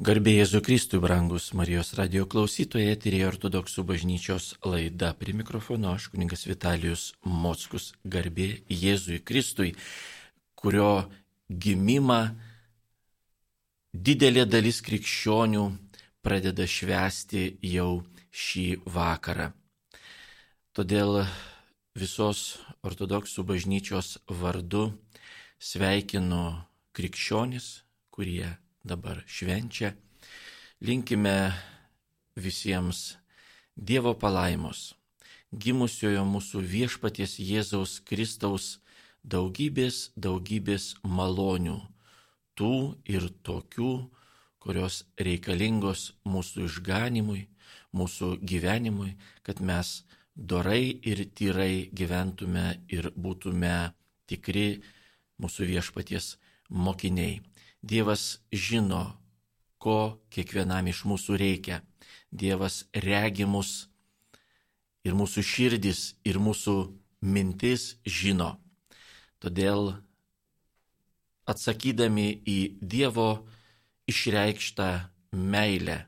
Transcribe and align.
Garbė 0.00 0.32
Jėzu 0.32 0.62
Kristui, 0.64 0.96
brangus 0.96 1.50
Marijos 1.52 1.90
radio 1.98 2.22
klausytojai, 2.24 2.94
eterėje 2.94 3.26
ortodoksų 3.34 3.82
bažnyčios 3.84 4.44
laida. 4.64 5.10
Prie 5.12 5.34
mikrofono 5.36 5.90
aš 5.92 6.06
kuningas 6.14 6.46
Vitalijus 6.48 7.02
Mockus. 7.20 7.90
Garbė 8.08 8.46
Jėzui 8.72 9.18
Kristui, 9.20 9.74
kurio 10.56 11.10
gimimą 11.52 12.16
didelė 13.92 14.46
dalis 14.48 14.80
krikščionių 14.88 15.66
pradeda 16.24 16.64
švęsti 16.64 17.44
jau 17.74 18.00
šį 18.32 18.66
vakarą. 18.96 19.50
Todėl 20.72 21.26
visos 21.92 22.56
ortodoksų 22.80 23.44
bažnyčios 23.52 24.16
vardu 24.32 24.94
sveikinu 25.60 26.42
krikščionis, 26.96 27.70
kurie 28.08 28.48
dabar 28.84 29.24
švenčia. 29.26 29.94
Linkime 30.80 31.52
visiems 32.36 33.16
Dievo 33.80 34.12
palaimos, 34.18 34.94
gimusiojo 35.52 36.24
mūsų 36.28 36.60
viešpaties 36.60 37.38
Jėzaus 37.40 38.00
Kristaus 38.04 38.80
daugybės, 39.24 40.10
daugybės 40.16 40.96
malonių, 41.04 41.78
tų 42.58 42.74
ir 43.08 43.28
tokių, 43.46 43.92
kurios 44.60 45.04
reikalingos 45.16 46.10
mūsų 46.28 46.66
išganimui, 46.68 47.46
mūsų 47.96 48.34
gyvenimui, 48.44 49.14
kad 49.42 49.60
mes 49.64 50.02
dorai 50.34 51.00
ir 51.02 51.24
tyrai 51.34 51.88
gyventume 51.92 52.82
ir 52.88 53.10
būtume 53.16 53.92
tikri 54.28 54.82
mūsų 55.40 55.68
viešpaties 55.72 56.34
mokiniai. 56.68 57.40
Dievas 57.82 58.40
žino, 58.52 59.16
ko 59.80 60.20
kiekvienam 60.28 60.90
iš 60.92 61.04
mūsų 61.08 61.38
reikia. 61.40 61.80
Dievas 62.30 62.84
regi 62.92 63.46
mus 63.48 63.88
ir 65.04 65.16
mūsų 65.16 65.42
širdis, 65.42 66.14
ir 66.28 66.36
mūsų 66.36 66.76
mintis 67.24 67.96
žino. 68.04 68.58
Todėl 69.40 69.94
atsakydami 71.48 72.28
į 72.44 72.58
Dievo 72.80 73.46
išreikštą 74.10 74.90
meilę, 75.32 76.04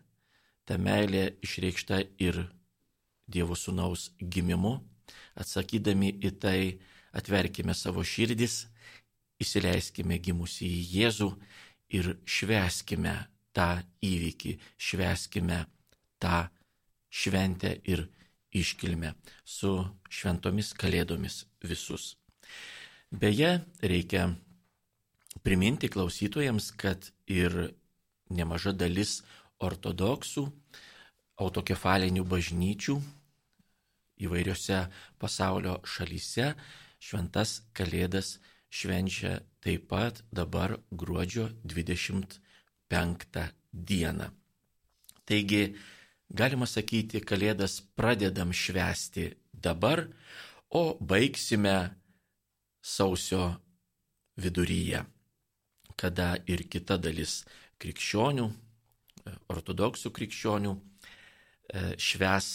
ta 0.69 0.77
meilė 0.77 1.39
išreikšta 1.41 2.03
ir 2.21 2.45
Dievo 3.33 3.57
Sūnaus 3.57 4.11
gimimu, 4.21 4.77
atsakydami 5.41 6.13
į 6.21 6.37
tai 6.37 6.59
atverkime 7.17 7.73
savo 7.73 8.05
širdis 8.05 8.67
įsileiskime 9.43 10.19
gimusi 10.23 10.69
į 10.69 10.83
Jėzų 10.97 11.29
ir 11.93 12.15
šveskime 12.25 13.15
tą 13.57 13.83
įvykį, 14.05 14.57
šveskime 14.81 15.65
tą 16.23 16.47
šventę 17.13 17.75
ir 17.85 18.07
iškilmę 18.53 19.13
su 19.45 19.75
šventomis 20.09 20.73
kalėdomis 20.77 21.43
visus. 21.65 22.17
Beje, 23.13 23.61
reikia 23.83 24.31
priminti 25.45 25.89
klausytojams, 25.93 26.71
kad 26.77 27.11
ir 27.29 27.75
nemaža 28.33 28.73
dalis 28.73 29.21
ortodoksų 29.61 30.47
autokefalinių 31.43 32.25
bažnyčių 32.29 32.97
įvairiose 34.23 34.87
pasaulio 35.21 35.79
šalyse 35.85 36.53
šventas 37.03 37.61
kalėdas 37.77 38.37
švenčia 38.73 39.41
taip 39.61 39.89
pat 39.93 40.23
dabar 40.33 40.79
gruodžio 40.91 41.51
25 41.65 43.49
dieną. 43.73 44.31
Taigi, 45.29 45.77
galima 46.33 46.67
sakyti, 46.67 47.21
Kalėdas 47.21 47.81
pradedam 47.97 48.53
švęsti 48.53 49.29
dabar, 49.53 50.07
o 50.73 50.97
baigsime 50.99 51.93
sausio 52.83 53.53
viduryje, 54.41 55.05
kada 55.97 56.35
ir 56.49 56.65
kita 56.73 56.97
dalis 56.99 57.43
krikščionių, 57.83 58.49
ortodoksų 59.53 60.11
krikščionių 60.17 60.73
e, 60.73 60.81
šves 62.01 62.49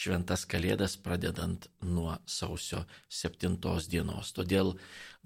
šventas 0.00 0.46
kalėdas 0.48 0.96
pradedant 1.04 1.66
nuo 1.84 2.16
sausio 2.24 2.84
7 3.08 3.58
dienos. 3.92 4.32
Todėl 4.32 4.74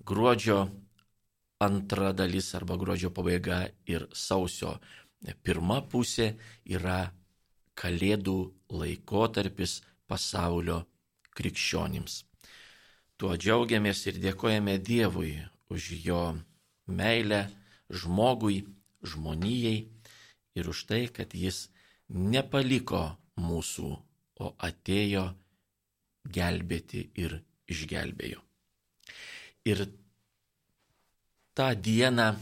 gruodžio 0.03 0.59
antra 1.63 2.13
dalis 2.13 2.51
arba 2.59 2.77
gruodžio 2.81 3.11
pabaiga 3.15 3.65
ir 3.87 4.09
sausio 4.13 4.79
pirma 5.47 5.81
pusė 5.91 6.35
yra 6.67 7.13
kalėdų 7.79 8.39
laikotarpis 8.81 9.81
pasaulio 10.11 10.83
krikščionims. 11.35 12.23
Tuo 13.17 13.37
džiaugiamės 13.39 14.07
ir 14.11 14.19
dėkojame 14.23 14.77
Dievui 14.83 15.37
už 15.71 15.91
jo 16.05 16.23
meilę 16.87 17.47
žmogui, 17.91 18.65
žmonijai 19.07 19.77
ir 20.59 20.69
už 20.71 20.85
tai, 20.91 21.07
kad 21.09 21.35
jis 21.35 21.69
nepaliko 22.09 23.15
mūsų 23.39 23.95
o 24.41 24.55
atėjo 24.59 25.29
gelbėti 26.25 27.05
ir 27.21 27.39
išgelbėjo. 27.71 28.41
Ir 29.65 29.87
tą 31.55 31.71
dieną, 31.79 32.35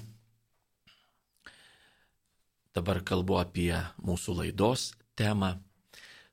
dabar 2.74 3.02
kalbu 3.04 3.38
apie 3.42 3.74
mūsų 4.02 4.38
laidos 4.40 4.90
temą, 5.18 5.54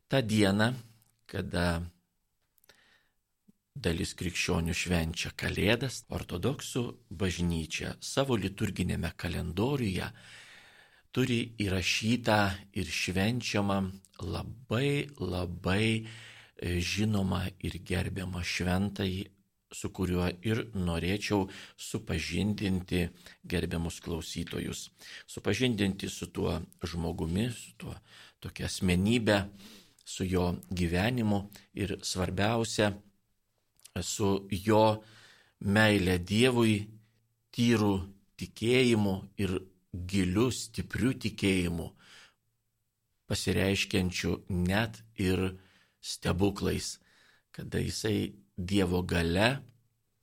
tą 0.09 0.21
dieną, 0.25 0.71
kada 1.29 1.65
dalis 3.79 4.15
krikščionių 4.17 4.73
švenčia 4.75 5.31
Kalėdas, 5.39 6.03
ortodoksų 6.11 6.83
bažnyčia 7.11 7.93
savo 8.03 8.35
liturginėme 8.39 9.11
kalendoriuje 9.15 10.09
turi 11.11 11.39
įrašytą 11.61 12.39
ir 12.77 12.87
švenčiamą 13.01 13.79
labai 14.21 15.09
labai 15.19 16.05
e, 16.05 16.79
žinomą 16.79 17.41
ir 17.65 17.79
gerbiamą 17.85 18.43
šventąjį, 18.43 19.25
su 19.71 19.91
kuriuo 19.93 20.25
ir 20.41 20.63
norėčiau 20.73 21.45
supažindinti 21.77 23.03
gerbiamus 23.45 23.99
klausytojus. 24.01 24.89
Supažindinti 25.29 26.09
su 26.09 26.27
tuo 26.33 26.57
žmogumi, 26.81 27.49
su 27.53 27.75
tuo 27.77 27.93
tokia 28.41 28.65
asmenybė, 28.65 29.43
su 30.05 30.25
jo 30.25 30.55
gyvenimu 30.73 31.43
ir 31.77 31.99
svarbiausia, 32.01 32.93
su 34.01 34.47
jo 34.49 34.83
meilė 35.59 36.17
Dievui, 36.23 36.79
tyrų 37.53 37.93
tikėjimu 38.39 39.15
ir 39.37 39.59
giliu, 39.93 40.49
stipriu 40.51 41.13
tikėjimu, 41.13 41.87
pasireiškiančiu 43.29 44.35
net 44.49 45.01
ir 45.17 45.55
stebuklais, 46.01 46.97
kada 47.51 47.81
jisai 47.81 48.33
Dievo 48.59 48.99
gale 49.07 49.61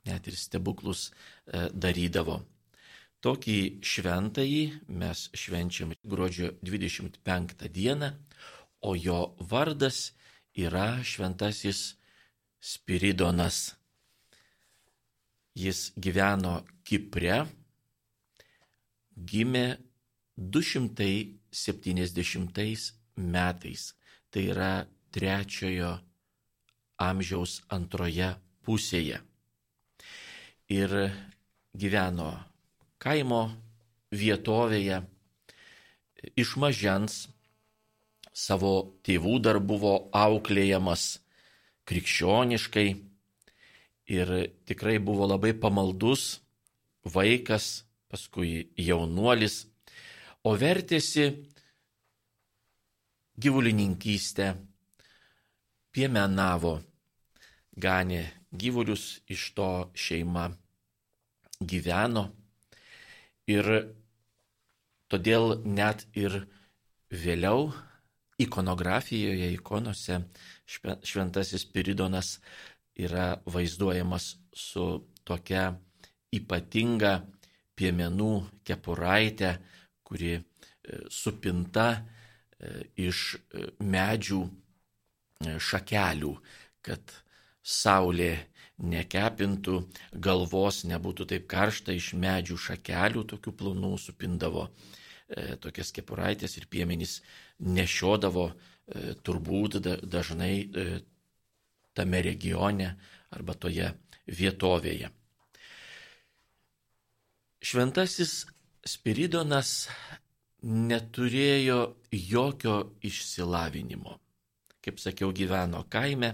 net 0.04 0.26
ir 0.28 0.36
stebuklus 0.36 1.08
e, 1.08 1.68
darydavo. 1.72 2.42
Tokį 3.24 3.80
šventąjį 3.80 4.62
mes 5.00 5.22
švenčiam 5.34 5.94
gruodžio 6.04 6.52
25 6.62 7.64
dieną, 7.72 8.12
o 8.86 8.92
jo 8.94 9.20
vardas 9.40 10.12
yra 10.54 11.00
šventasis 11.02 11.96
Spiridonas. 12.60 13.74
Jis 15.56 15.92
gyveno 15.96 16.60
Kipre, 16.84 17.46
gimė 19.16 19.78
270 20.36 22.92
metais, 23.16 23.94
tai 24.30 24.42
yra 24.52 24.86
trečiojo 25.12 25.98
amžiaus 27.00 27.62
antroje 27.72 28.36
pusėje. 28.66 29.20
Ir 30.68 30.90
gyveno 31.76 32.32
kaimo 33.00 33.50
vietovėje, 34.12 35.02
iš 36.36 36.56
mažens 36.60 37.28
savo 38.36 38.92
tėvų 39.06 39.38
dar 39.40 39.60
buvo 39.62 40.10
auklėjamas 40.12 41.20
krikščioniškai 41.88 42.88
ir 44.12 44.52
tikrai 44.68 44.98
buvo 44.98 45.26
labai 45.30 45.54
pamaldus 45.56 46.42
vaikas, 47.06 47.85
paskui 48.16 48.72
jaunuolis, 48.80 49.66
o 50.48 50.56
vertėsi 50.56 51.28
gyvulininkystę, 53.36 54.54
piemenavo, 55.92 56.78
ganė 57.76 58.24
gyvulius, 58.56 59.20
iš 59.28 59.52
to 59.54 59.70
šeima 59.92 60.48
gyveno. 61.60 62.26
Ir 63.46 63.70
Todėl 65.06 65.60
net 65.62 66.02
ir 66.18 66.34
vėliau 67.14 67.70
ikonografijoje, 68.42 69.52
ikonose 69.54 70.18
šventasis 70.66 71.64
Piridonas 71.70 72.40
yra 72.98 73.36
vaizduojamas 73.46 74.32
su 74.50 74.86
tokia 75.24 75.68
ypatinga 76.34 77.12
piemenų 77.76 78.32
kepuraitė, 78.66 79.56
kuri 80.06 80.32
e, 80.36 80.42
supinta 81.12 81.88
e, 81.96 82.86
iš 83.08 83.36
e, 83.36 83.68
medžių 83.80 84.42
šakelių, 85.60 86.30
kad 86.80 87.12
saulė 87.60 88.30
nekepintų, 88.80 89.74
galvos 90.24 90.78
nebūtų 90.88 91.26
taip 91.32 91.44
karšta 91.50 91.92
iš 91.92 92.14
medžių 92.16 92.56
šakelių, 92.68 93.24
tokių 93.34 93.52
plonų 93.60 93.90
supindavo 94.00 94.70
tokias 95.60 95.90
kepuraitės 95.92 96.56
ir 96.56 96.68
piemenys 96.70 97.18
nešiodavo 97.60 98.46
turbūt 99.26 99.80
dažnai 100.06 100.54
tame 101.98 102.22
regione 102.24 102.92
arba 103.34 103.58
toje 103.58 103.90
vietovėje. 104.24 105.10
Šventasis 107.64 108.44
Spiridonas 108.86 109.88
neturėjo 110.62 111.78
jokio 112.12 112.76
išsilavinimo. 113.06 114.16
Kaip 114.84 115.00
sakiau, 115.02 115.32
gyveno 115.34 115.82
kaime, 115.90 116.30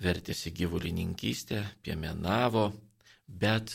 vertėsi 0.00 0.52
gyvulininkystę, 0.56 1.60
piemenavo, 1.84 2.70
bet 3.26 3.74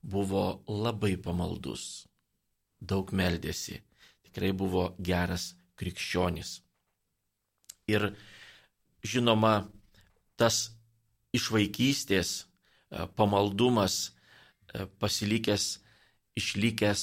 buvo 0.00 0.62
labai 0.68 1.16
pamaldus, 1.20 2.06
daug 2.80 3.12
meldėsi, 3.12 3.82
tikrai 4.24 4.54
buvo 4.56 4.94
geras 4.98 5.52
krikščionis. 5.76 6.62
Ir 7.92 8.12
žinoma, 9.04 9.68
tas 10.40 10.70
iš 11.36 11.50
vaikystės 11.52 12.46
pamaldumas 13.16 14.17
pasilikęs, 15.00 15.78
išlikęs 16.38 17.02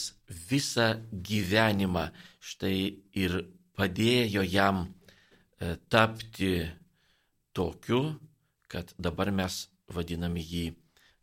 visą 0.49 0.87
gyvenimą, 1.11 2.07
štai 2.39 2.79
ir 3.17 3.37
padėjo 3.75 4.43
jam 4.47 4.85
e, 4.85 5.75
tapti 5.89 6.53
tokiu, 7.55 8.15
kad 8.67 8.93
dabar 8.97 9.31
mes 9.31 9.65
vadiname 9.91 10.41
jį 10.41 10.65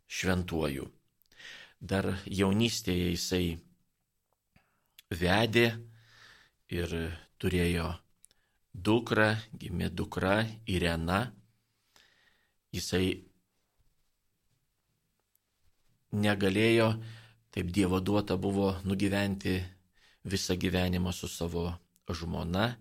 šventuoju. 0.07 0.87
Dar 1.83 2.13
jaunystėje 2.25 3.09
jisai 3.11 3.45
vedė 5.11 5.67
ir 6.71 6.93
turėjo 7.41 7.89
dukrą, 8.73 9.33
gimė 9.59 9.89
dukra 9.91 10.43
Irena. 10.65 11.25
Jisai 12.73 13.19
negalėjo, 16.13 16.93
taip 17.53 17.73
Dievo 17.73 17.99
duota 17.99 18.37
buvo 18.37 18.73
nugyventi 18.85 19.59
visą 20.23 20.55
gyvenimą 20.55 21.11
su 21.13 21.27
savo 21.27 21.67
žmona, 22.09 22.73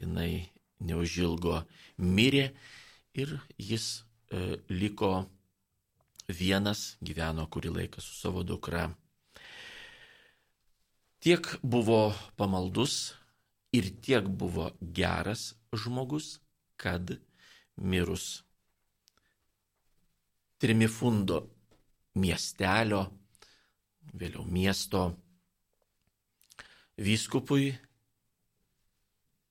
jinai 0.00 0.48
neužilgo 0.80 1.62
mirė 1.98 2.50
ir 3.18 3.38
jis 3.58 4.08
E, 4.28 4.58
liko 4.68 5.24
vienas, 6.28 6.98
gyveno 7.00 7.46
kurį 7.48 7.70
laiką 7.72 8.02
su 8.04 8.12
savo 8.12 8.42
dukra. 8.44 8.90
Tiek 11.24 11.48
buvo 11.62 12.12
pamaldus 12.36 13.14
ir 13.72 13.88
tiek 14.04 14.28
buvo 14.28 14.68
geras 14.80 15.54
žmogus, 15.72 16.38
kad 16.76 17.16
mirus 17.76 18.44
Trimifundo 20.58 21.46
miestelio, 22.18 23.06
vėliau 24.18 24.44
miesto 24.44 25.08
vyskupui 26.98 27.70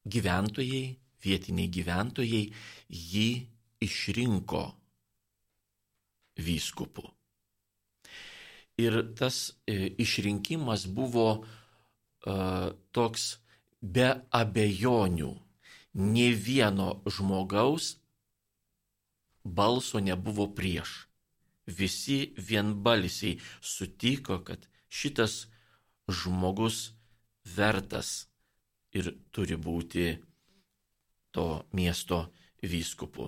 gyventojai, 0.08 0.98
vietiniai 1.24 1.72
gyventojai 1.72 2.44
jį 2.88 3.30
išrinko 3.84 4.64
vyskupu. 6.38 7.08
Ir 8.78 9.00
tas 9.18 9.58
e, 9.66 9.90
išrinkimas 9.98 10.86
buvo 10.94 11.28
uh, 11.42 12.70
toks 12.94 13.40
be 13.82 14.12
abejonių. 14.30 15.32
Ne 15.98 16.28
vieno 16.38 17.00
žmogaus 17.10 17.96
balso 19.42 19.98
nebuvo 19.98 20.46
prieš. 20.54 21.07
Visi 21.68 22.34
vienbalsiai 22.38 23.38
sutiko, 23.62 24.40
kad 24.48 24.68
šitas 24.88 25.48
žmogus 26.08 26.94
vertas 27.56 28.28
ir 28.96 29.12
turi 29.32 29.58
būti 29.60 30.08
to 31.36 31.48
miesto 31.76 32.24
vyskupu. 32.64 33.28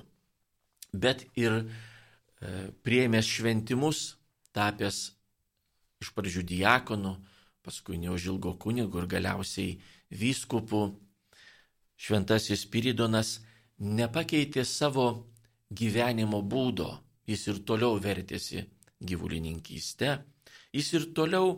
Bet 0.93 1.27
ir 1.37 1.59
e, 1.59 1.65
prieimęs 2.83 3.27
šventimus, 3.27 3.99
tapęs 4.55 5.11
iš 6.01 6.13
pradžių 6.15 6.45
diakonu, 6.47 7.17
paskui 7.61 7.99
neužilgo 8.01 8.55
kunigu 8.57 9.03
ir 9.03 9.09
galiausiai 9.11 9.75
vyskupu, 10.09 10.95
šventasis 11.99 12.65
Piridonas 12.71 13.37
nepakeitė 13.79 14.63
savo 14.65 15.27
gyvenimo 15.69 16.41
būdo, 16.41 16.89
jis 17.29 17.47
ir 17.51 17.61
toliau 17.67 17.99
vertėsi 18.01 18.63
gyvulininkystę, 18.99 20.17
jis 20.73 20.93
ir 20.97 21.09
toliau 21.15 21.57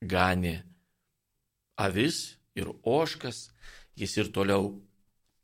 ganė 0.00 0.56
avis 1.80 2.38
ir 2.56 2.70
oškas, 2.82 3.50
jis 3.96 4.16
ir 4.18 4.30
toliau 4.32 4.72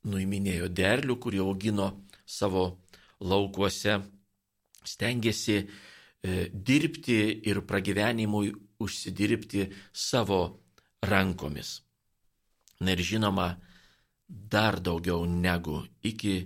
nuiminėjo 0.06 0.68
derlių, 0.72 1.16
kurį 1.20 1.42
augino 1.44 1.88
savo 2.26 2.64
laukuose, 3.20 3.98
stengiasi 4.86 5.56
e, 5.60 5.66
dirbti 6.52 7.18
ir 7.48 7.62
pragyvenimui 7.66 8.52
užsidirbti 8.82 9.66
savo 9.92 10.40
rankomis. 11.02 11.80
Na 12.80 12.92
ir 12.92 13.00
žinoma, 13.00 13.54
dar 14.28 14.80
daugiau 14.80 15.24
negu 15.26 15.80
iki 16.04 16.36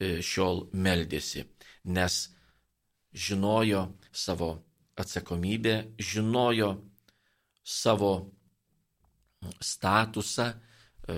šiol 0.00 0.68
meldėsi, 0.74 1.44
nes 1.84 2.14
žinojo 3.14 3.86
savo 4.12 4.50
atsakomybę, 4.96 5.94
žinojo 5.98 6.70
savo 7.64 8.12
statusą, 9.60 10.50
e, 11.08 11.16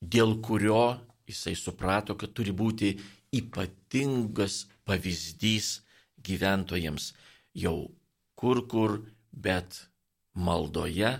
dėl 0.00 0.40
kurio 0.42 1.00
jisai 1.26 1.56
suprato, 1.58 2.14
kad 2.14 2.32
turi 2.32 2.52
būti 2.52 2.94
ypatingas 3.34 4.66
pavyzdys 4.86 5.80
gyventojams. 6.22 7.12
Jau 7.56 7.90
kur 8.36 8.66
kur, 8.68 9.00
bet 9.32 9.88
maldoje 10.34 11.16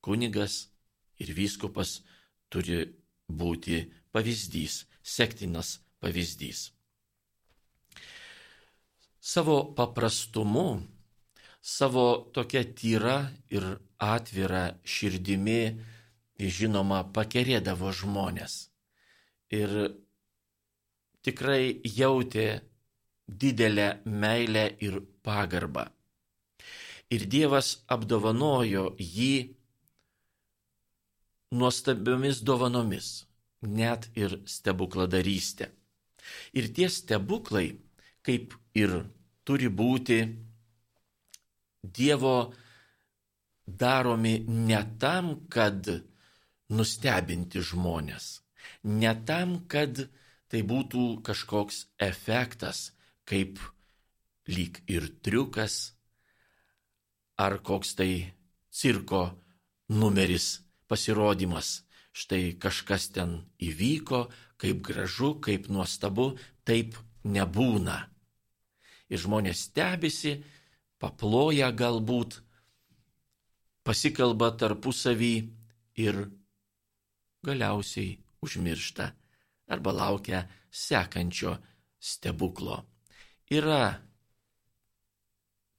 kunigas 0.00 0.68
ir 1.18 1.34
vyskupas 1.34 2.00
turi 2.50 2.86
būti 3.28 3.84
pavyzdys, 4.12 4.86
sektinas 5.02 5.80
pavyzdys. 6.02 6.70
Savo 9.22 9.56
paprastumu, 9.76 10.82
savo 11.62 12.06
tokia 12.34 12.64
tyra 12.74 13.16
ir 13.54 13.68
atvira 14.02 14.64
širdimi, 14.82 15.62
žinoma, 16.42 17.04
pakerėdavo 17.14 17.92
žmonės. 17.94 18.56
Ir 19.54 19.70
tikrai 21.22 21.78
jautė 21.86 22.46
didelę 23.28 23.88
meilę 24.04 24.64
ir 24.82 25.00
pagarbą. 25.22 25.86
Ir 27.12 27.26
Dievas 27.28 27.76
apdovanojo 27.92 28.94
jį 28.98 29.34
nuostabiomis 31.52 32.40
dovanomis, 32.40 33.08
net 33.62 34.08
ir 34.16 34.40
stebukladarystė. 34.48 35.68
Ir 36.58 36.70
tie 36.74 36.88
stebuklai, 36.88 37.72
kaip 38.22 38.54
ir 38.78 39.02
turi 39.44 39.68
būti 39.68 40.22
Dievo 41.82 42.52
daromi 43.66 44.36
ne 44.46 44.78
tam, 45.02 45.32
kad 45.50 45.88
nustebinti 46.70 47.58
žmonės, 47.58 48.26
ne 48.86 49.12
tam, 49.26 49.64
kad 49.66 50.04
tai 50.46 50.60
būtų 50.62 51.24
kažkoks 51.26 51.86
efektas, 51.98 52.92
kaip 53.26 53.58
lyg 54.46 54.78
ir 54.86 55.08
triukas, 55.24 55.94
ar 57.38 57.58
koks 57.66 57.94
tai 57.98 58.12
cirko 58.70 59.22
numeris, 59.88 60.60
pasirodymas. 60.86 61.82
Štai 62.12 62.52
kažkas 62.60 63.08
ten 63.16 63.38
įvyko, 63.56 64.26
kaip 64.60 64.82
gražu, 64.84 65.34
kaip 65.40 65.68
nuostabu, 65.72 66.34
taip 66.68 66.98
nebūna. 67.24 67.98
Ir 69.12 69.20
žmonės 69.20 69.66
stebisi, 69.68 70.36
paploja 71.00 71.70
galbūt, 71.72 72.38
pasikalba 73.82 74.52
tarpusavį 74.60 75.34
ir 76.04 76.20
galiausiai 77.42 78.14
užmiršta 78.44 79.08
arba 79.72 79.92
laukia 79.96 80.44
sekančio 80.70 81.56
stebuklo. 82.02 82.82
Yra 83.52 83.92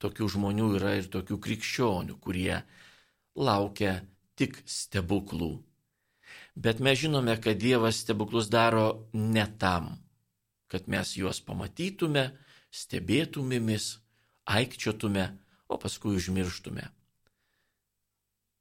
tokių 0.02 0.28
žmonių, 0.36 0.68
yra 0.78 0.96
ir 1.00 1.08
tokių 1.12 1.38
krikščionių, 1.46 2.18
kurie 2.20 2.58
laukia 3.34 3.96
tik 4.38 4.60
stebuklų. 4.68 5.52
Bet 6.54 6.78
mes 6.78 6.98
žinome, 6.98 7.34
kad 7.42 7.58
Dievas 7.58 7.98
stebuklus 8.04 8.48
daro 8.50 9.08
ne 9.12 9.46
tam, 9.58 9.90
kad 10.70 10.86
mes 10.88 11.16
juos 11.18 11.40
pamatytume, 11.42 12.28
stebėtumėmis, 12.70 13.88
aikčiotume, 14.46 15.26
o 15.68 15.78
paskui 15.80 16.14
užmirštume. 16.18 16.86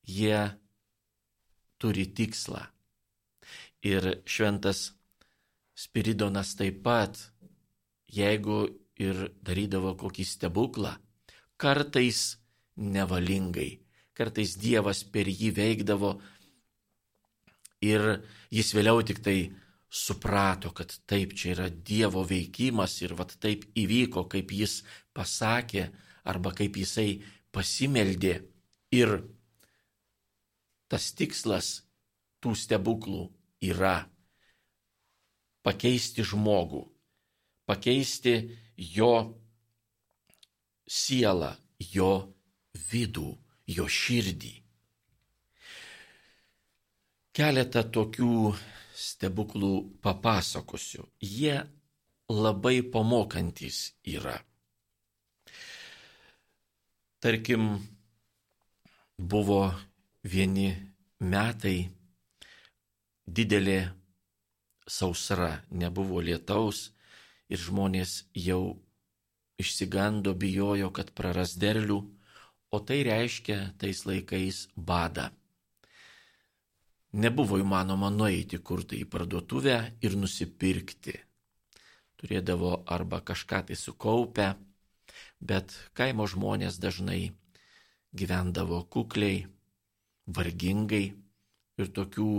Jie 0.10 0.40
turi 1.78 2.08
tikslą. 2.16 2.66
Ir 3.84 4.24
šventas 4.26 4.94
Spiridonas 5.76 6.54
taip 6.56 6.84
pat, 6.86 7.18
jeigu 8.08 8.68
ir 9.02 9.26
darydavo 9.42 9.96
kokį 10.00 10.26
stebuklą, 10.28 10.94
kartais 11.58 12.38
nevalingai, 12.78 13.82
kartais 14.14 14.54
Dievas 14.62 15.02
per 15.04 15.28
jį 15.28 15.50
veikdavo 15.58 16.14
ir 17.84 18.06
jis 18.54 18.72
vėliau 18.76 19.04
tik 19.06 19.20
tai 19.26 19.38
suprato, 19.94 20.72
kad 20.74 20.94
taip 21.06 21.36
čia 21.38 21.54
yra 21.54 21.68
Dievo 21.70 22.24
veikimas 22.26 22.96
ir 23.04 23.14
vat 23.20 23.36
taip 23.44 23.68
įvyko, 23.78 24.26
kaip 24.32 24.52
jis 24.56 24.82
pasakė 25.14 25.90
arba 26.26 26.54
kaip 26.56 26.80
jisai 26.82 27.22
pasimeldė. 27.54 28.40
Ir 28.94 29.20
tas 30.90 31.12
tikslas 31.18 31.84
tų 32.42 32.56
stebuklų 32.58 33.28
yra 33.70 33.96
pakeisti 35.66 36.26
žmogų, 36.28 36.84
pakeisti 37.70 38.36
jo 38.78 39.14
sielą, 40.90 41.54
jo 41.94 42.12
vidų, 42.92 43.30
jo 43.68 43.88
širdį. 43.88 44.63
Keletą 47.34 47.82
tokių 47.90 48.54
stebuklų 48.94 49.74
papasakosiu. 50.06 51.08
Jie 51.18 51.56
labai 52.30 52.84
pamokantis 52.94 53.96
yra. 54.06 54.36
Tarkim, 57.24 57.80
buvo 59.18 59.74
vieni 60.24 60.70
metai 61.20 61.90
didelė 63.26 63.80
sausra, 64.86 65.64
nebuvo 65.72 66.22
lietaus 66.22 66.92
ir 67.50 67.58
žmonės 67.58 68.26
jau 68.36 68.76
išsigando, 69.58 70.34
bijojo, 70.38 70.92
kad 70.94 71.14
praras 71.18 71.58
derlių, 71.58 72.04
o 72.74 72.78
tai 72.80 73.04
reiškia 73.08 73.74
tais 73.80 74.06
laikais 74.06 74.68
badą. 74.76 75.32
Nebuvo 77.14 77.60
įmanoma 77.62 78.10
nueiti 78.10 78.58
kur 78.58 78.82
tai 78.90 79.04
į 79.04 79.10
parduotuvę 79.14 79.78
ir 80.02 80.16
nusipirkti. 80.18 81.14
Turėdavo 82.18 82.72
arba 82.90 83.20
kažką 83.22 83.60
tai 83.68 83.78
sukaupę, 83.78 84.48
bet 85.38 85.76
kaimo 85.94 86.26
žmonės 86.26 86.80
dažnai 86.82 87.36
gyvendavo 88.18 88.82
kukliai, 88.90 89.46
vargingai 90.26 91.06
ir 91.78 91.94
tokių 91.94 92.30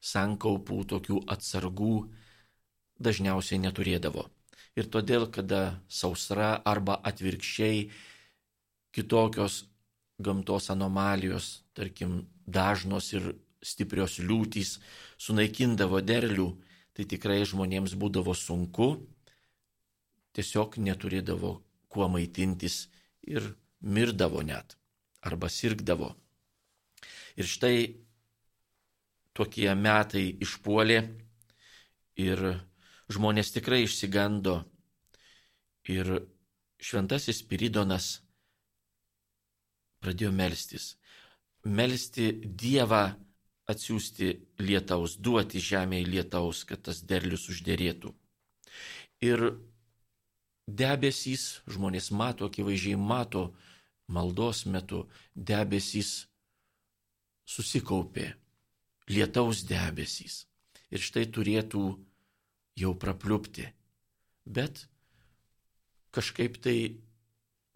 sankaupų, 0.00 0.82
tokių 0.94 1.22
atsargų 1.30 1.94
dažniausiai 2.98 3.62
neturėdavo. 3.62 4.26
Ir 4.78 4.86
todėl, 4.90 5.26
kada 5.30 5.78
sausra 5.86 6.56
arba 6.66 6.98
atvirkščiai 7.06 7.88
kitokios 8.94 9.64
gamtos 10.18 10.70
anomalijos, 10.74 11.62
tarkim, 11.74 12.24
dažnos 12.46 13.12
ir 13.14 13.36
stiprios 13.62 14.18
liūtys 14.22 14.78
sunaikindavo 15.18 16.00
derlių, 16.04 16.48
tai 16.94 17.06
tikrai 17.06 17.42
žmonėms 17.46 17.94
būdavo 17.98 18.34
sunku, 18.34 18.90
tiesiog 20.34 20.78
neturėdavo 20.82 21.52
kuo 21.88 22.08
maitintis 22.12 22.86
ir 23.26 23.54
mirdavo 23.80 24.42
net 24.42 24.76
arba 25.22 25.50
sirgdavo. 25.50 26.14
Ir 27.38 27.46
štai 27.46 27.78
tokie 29.34 29.70
metai 29.78 30.24
išpuolė 30.42 30.98
ir 32.18 32.42
žmonės 33.12 33.52
tikrai 33.54 33.84
išsigando. 33.86 34.62
Ir 35.88 36.10
šventasis 36.82 37.40
Piridonas 37.48 38.18
pradėjo 40.02 40.32
melstis. 40.34 40.96
Melsti 41.64 42.32
Dievą 42.42 43.06
atsiųsti 43.68 44.32
lietaus, 44.64 45.16
duoti 45.20 45.60
žemėje 45.60 46.08
lietaus, 46.08 46.64
kad 46.68 46.82
tas 46.88 47.02
derlius 47.04 47.48
uždėrėtų. 47.52 48.14
Ir 49.28 49.44
debesys, 50.68 51.60
žmonės 51.68 52.10
mato, 52.10 52.48
akivaizdžiai 52.48 52.96
mato 52.96 53.50
maldos 54.08 54.64
metu, 54.66 55.04
debesys 55.34 56.28
susikaupė 57.48 58.32
lietaus 59.08 59.64
debesys. 59.68 60.44
Ir 60.92 61.04
štai 61.04 61.26
turėtų 61.32 61.82
jau 62.80 62.94
prapliupti. 62.96 63.66
Bet 64.48 64.86
kažkaip 66.14 66.56
tai 66.64 66.78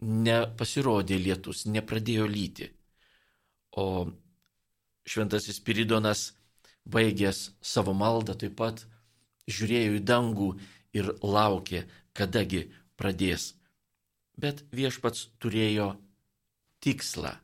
nepasirodė 0.01 1.19
lietus, 1.21 1.65
nepradėjo 1.69 2.25
lyti. 2.29 2.71
O 3.77 4.09
šventasis 5.07 5.59
Piridonas, 5.63 6.31
baigęs 6.85 7.51
savo 7.61 7.93
maldą, 7.95 8.35
taip 8.39 8.57
pat 8.59 8.85
žiūrėjo 9.47 9.99
į 9.99 10.03
dangų 10.07 10.49
ir 10.95 11.13
laukė, 11.23 11.85
kadagi 12.13 12.67
pradės. 12.99 13.53
Bet 14.39 14.65
viešpats 14.73 15.29
turėjo 15.39 15.93
tikslą 16.83 17.37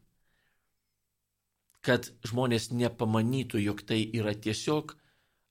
kad 1.86 2.10
žmonės 2.28 2.70
nepamanytų, 2.76 3.62
jog 3.64 3.84
tai 3.88 4.02
yra 4.04 4.34
tiesiog 4.36 4.96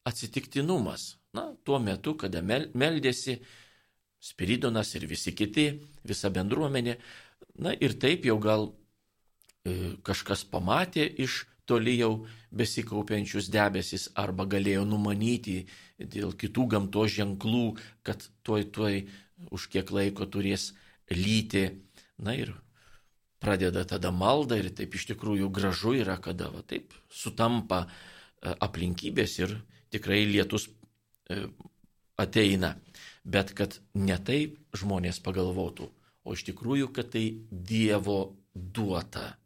atsitiktinumas. 0.08 1.16
Na, 1.36 1.50
tuo 1.64 1.80
metu, 1.82 2.14
kada 2.16 2.42
meldėsi 2.42 3.38
Spiridonas 4.18 4.94
ir 4.98 5.06
visi 5.06 5.30
kiti, 5.36 5.68
visa 6.02 6.30
bendruomenė, 6.34 6.96
na 7.62 7.74
ir 7.74 7.94
taip 8.02 8.24
jau 8.26 8.34
gal 8.42 8.64
e, 8.66 9.94
kažkas 10.02 10.42
pamatė 10.50 11.04
iš 11.22 11.44
toli 11.68 11.98
jau 11.98 12.12
besikaupiančius 12.54 13.50
debesis 13.52 14.08
arba 14.16 14.46
galėjo 14.48 14.86
numanyti 14.88 15.60
dėl 15.98 16.32
kitų 16.38 16.66
gamtos 16.74 17.12
ženklų, 17.18 17.66
kad 18.06 18.24
tuoj 18.46 18.70
tuoj 18.72 19.02
už 19.54 19.68
kiek 19.72 19.90
laiko 19.94 20.26
turės 20.26 20.72
lyti. 21.12 21.68
Na 22.18 22.34
ir 22.34 22.54
pradeda 23.38 23.84
tada 23.86 24.10
maldą 24.10 24.58
ir 24.58 24.72
taip 24.74 24.96
iš 24.98 25.10
tikrųjų 25.12 25.50
gražu 25.54 25.94
yra, 26.00 26.18
kada 26.22 26.50
va, 26.50 26.64
taip 26.66 26.94
sutampa 27.10 27.84
e, 27.86 27.90
aplinkybės 28.50 29.38
ir 29.44 29.54
tikrai 29.94 30.24
lietus 30.26 30.66
e, 31.30 31.44
ateina. 32.18 32.74
Bet 33.28 33.52
kad 33.54 33.78
ne 33.94 34.16
taip 34.18 34.58
žmonės 34.78 35.20
pagalvotų, 35.22 35.86
o 36.24 36.34
iš 36.34 36.46
tikrųjų, 36.48 36.90
kad 36.96 37.12
tai 37.14 37.26
Dievo 37.50 38.34
duota, 38.54 39.36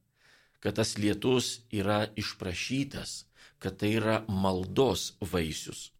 kad 0.63 0.79
tas 0.79 0.95
lietus 0.99 1.65
yra 1.75 2.05
išprašytas, 2.17 3.25
kad 3.59 3.79
tai 3.81 3.97
yra 3.99 4.21
maldos 4.29 5.13
vaisius. 5.33 5.91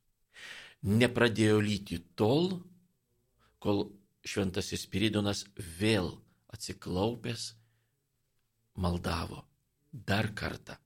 Nepradėjo 0.83 1.59
lyti 1.63 1.99
tol, 2.19 2.61
kol 3.63 3.89
šventasis 4.27 4.87
Spiridonas 4.87 5.45
vėl 5.79 6.15
atsiklaupęs 6.55 7.53
maldavo 8.79 9.43
dar 9.93 10.31
kartą. 10.35 10.79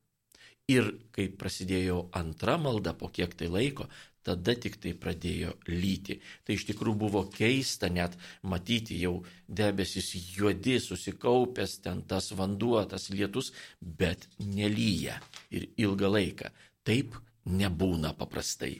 Ir 0.72 0.88
kai 1.14 1.28
prasidėjo 1.30 2.08
antra 2.18 2.56
malda 2.58 2.96
po 2.98 3.08
kiek 3.12 3.36
tai 3.38 3.48
laiko, 3.52 3.86
tada 4.26 4.56
tik 4.58 4.78
tai 4.82 4.92
pradėjo 4.98 5.52
lyti. 5.70 6.18
Tai 6.44 6.56
iš 6.56 6.66
tikrųjų 6.70 6.98
buvo 6.98 7.22
keista 7.30 7.90
net 7.92 8.16
matyti 8.42 8.98
jau 8.98 9.20
debesis 9.46 10.10
juodi, 10.34 10.80
susikaupęs 10.82 11.78
ten 11.84 12.02
tas 12.10 12.32
vanduo, 12.34 12.80
tas 12.90 13.08
lietus, 13.14 13.52
bet 13.80 14.26
nelyja 14.42 15.20
ir 15.54 15.68
ilgą 15.86 16.10
laiką. 16.10 16.50
Taip 16.86 17.14
nebūna 17.46 18.12
paprastai. 18.18 18.74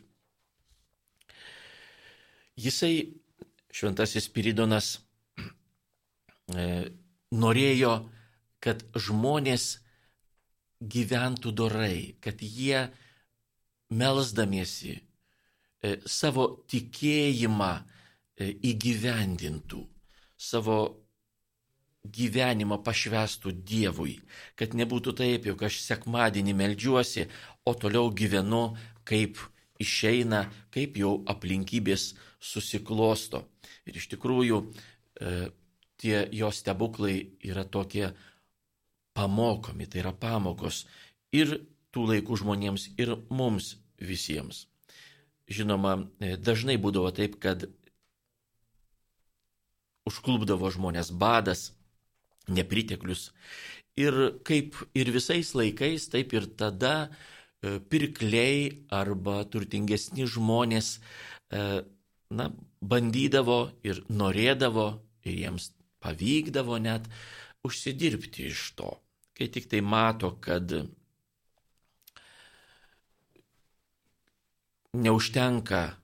Jisai, 2.56 2.94
šventasis 3.70 4.30
Piridonas, 4.32 4.94
e, 6.48 6.68
norėjo, 7.36 7.96
kad 8.64 8.80
žmonės 8.96 9.76
gyventų 10.80 11.52
dorai, 11.52 12.16
kad 12.24 12.40
jie 12.40 12.88
melzdamiesi 13.92 15.05
savo 16.08 16.46
tikėjimą 16.70 17.72
e, 17.76 18.52
įgyvendintų, 18.70 19.82
savo 20.36 20.78
gyvenimą 22.06 22.78
pašvestų 22.86 23.52
Dievui, 23.66 24.16
kad 24.58 24.76
nebūtų 24.78 25.14
taip, 25.18 25.48
jog 25.50 25.66
aš 25.66 25.80
sekmadienį 25.82 26.54
melžiuosi, 26.54 27.26
o 27.66 27.74
toliau 27.74 28.12
gyvenu 28.14 28.76
kaip 29.06 29.40
išeina, 29.82 30.46
kaip 30.74 30.96
jau 31.00 31.18
aplinkybės 31.28 32.12
susiklosto. 32.40 33.44
Ir 33.86 33.98
iš 33.98 34.08
tikrųjų 34.14 34.62
e, 34.62 35.34
tie 36.00 36.16
jo 36.32 36.52
stebuklai 36.52 37.18
yra 37.44 37.64
tokie 37.64 38.10
pamokomi, 39.16 39.88
tai 39.88 40.04
yra 40.04 40.12
pamokos 40.12 40.84
ir 41.34 41.56
tų 41.92 42.08
laikų 42.12 42.40
žmonėms, 42.42 42.90
ir 43.00 43.16
mums 43.32 43.74
visiems. 43.98 44.66
Žinoma, 45.46 46.08
e, 46.18 46.34
dažnai 46.36 46.74
būdavo 46.82 47.12
taip, 47.14 47.38
kad 47.42 47.68
užklubdavo 50.06 50.70
žmonės 50.74 51.12
badas, 51.14 51.70
nepriteklius. 52.50 53.30
Ir 53.98 54.38
kaip 54.46 54.76
ir 54.94 55.10
visais 55.14 55.54
laikais, 55.56 56.08
taip 56.12 56.34
ir 56.36 56.48
tada 56.58 56.94
e, 57.06 57.78
pirkliai 57.78 58.86
arba 58.90 59.40
turtingesni 59.50 60.26
žmonės 60.30 60.96
e, 61.50 61.62
na, 62.30 62.50
bandydavo 62.82 63.60
ir 63.86 64.02
norėdavo, 64.10 64.88
ir 65.26 65.40
jiems 65.46 65.70
pavykdavo 66.02 66.78
net 66.82 67.08
užsidirbti 67.66 68.50
iš 68.50 68.70
to. 68.78 68.92
Kai 69.36 69.48
tik 69.52 69.70
tai 69.70 69.82
mato, 69.82 70.36
kad 70.40 70.70
neužtenka 74.96 75.96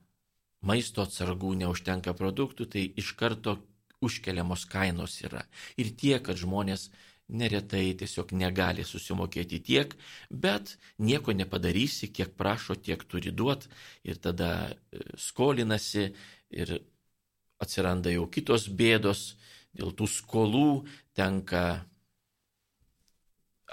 maisto 0.63 1.03
atsargų, 1.03 1.53
neužtenka 1.63 2.13
produktų, 2.17 2.67
tai 2.71 2.83
iš 2.99 3.13
karto 3.19 3.57
užkeliamos 4.03 4.65
kainos 4.69 5.19
yra. 5.23 5.43
Ir 5.79 5.91
tie, 5.99 6.17
kad 6.23 6.39
žmonės 6.39 6.89
neretai 7.33 7.93
tiesiog 7.99 8.33
negali 8.35 8.83
susimokėti 8.85 9.61
tiek, 9.63 9.95
bet 10.29 10.75
nieko 10.99 11.33
nepadarysi, 11.35 12.11
kiek 12.11 12.35
prašo, 12.37 12.75
tiek 12.75 13.03
turi 13.09 13.31
duoti 13.31 13.71
ir 14.03 14.19
tada 14.21 14.49
e, 14.69 14.99
skolinasi 15.17 16.09
ir 16.51 16.75
atsiranda 17.63 18.11
jau 18.11 18.27
kitos 18.27 18.67
bėdos, 18.67 19.33
dėl 19.73 19.95
tų 19.95 20.07
skolų 20.11 20.83
tenka 21.15 21.85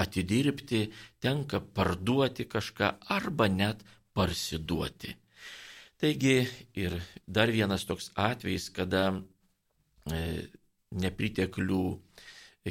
atidirbti, 0.01 0.87
tenka 1.21 1.61
parduoti 1.61 2.47
kažką 2.49 2.95
arba 3.13 3.51
net 3.53 3.83
parsiduoti. 4.17 5.15
Taigi 6.01 6.39
ir 6.81 6.97
dar 7.27 7.53
vienas 7.53 7.85
toks 7.89 8.11
atvejis, 8.17 8.71
kada 8.73 9.05
E, 10.09 10.21
nepriteklių 10.91 11.83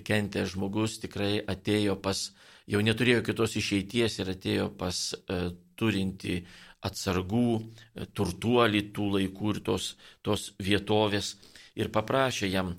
kentęs 0.05 0.53
žmogus 0.53 0.97
tikrai 0.99 1.39
atėjo 1.53 1.95
pas, 2.03 2.23
jau 2.67 2.81
neturėjo 2.83 3.21
kitos 3.27 3.55
išeities 3.61 4.19
ir 4.19 4.31
atėjo 4.33 4.65
pas 4.79 4.97
e, 5.13 5.37
turinti 5.79 6.39
atsargų, 6.89 7.45
e, 7.59 8.07
turtuolį 8.17 8.81
tų 8.95 9.07
laikų 9.15 9.53
ir 9.53 9.61
tos, 9.69 9.93
tos 10.25 10.49
vietovės 10.59 11.35
ir 11.79 11.93
paprašė 11.95 12.51
jam 12.51 12.73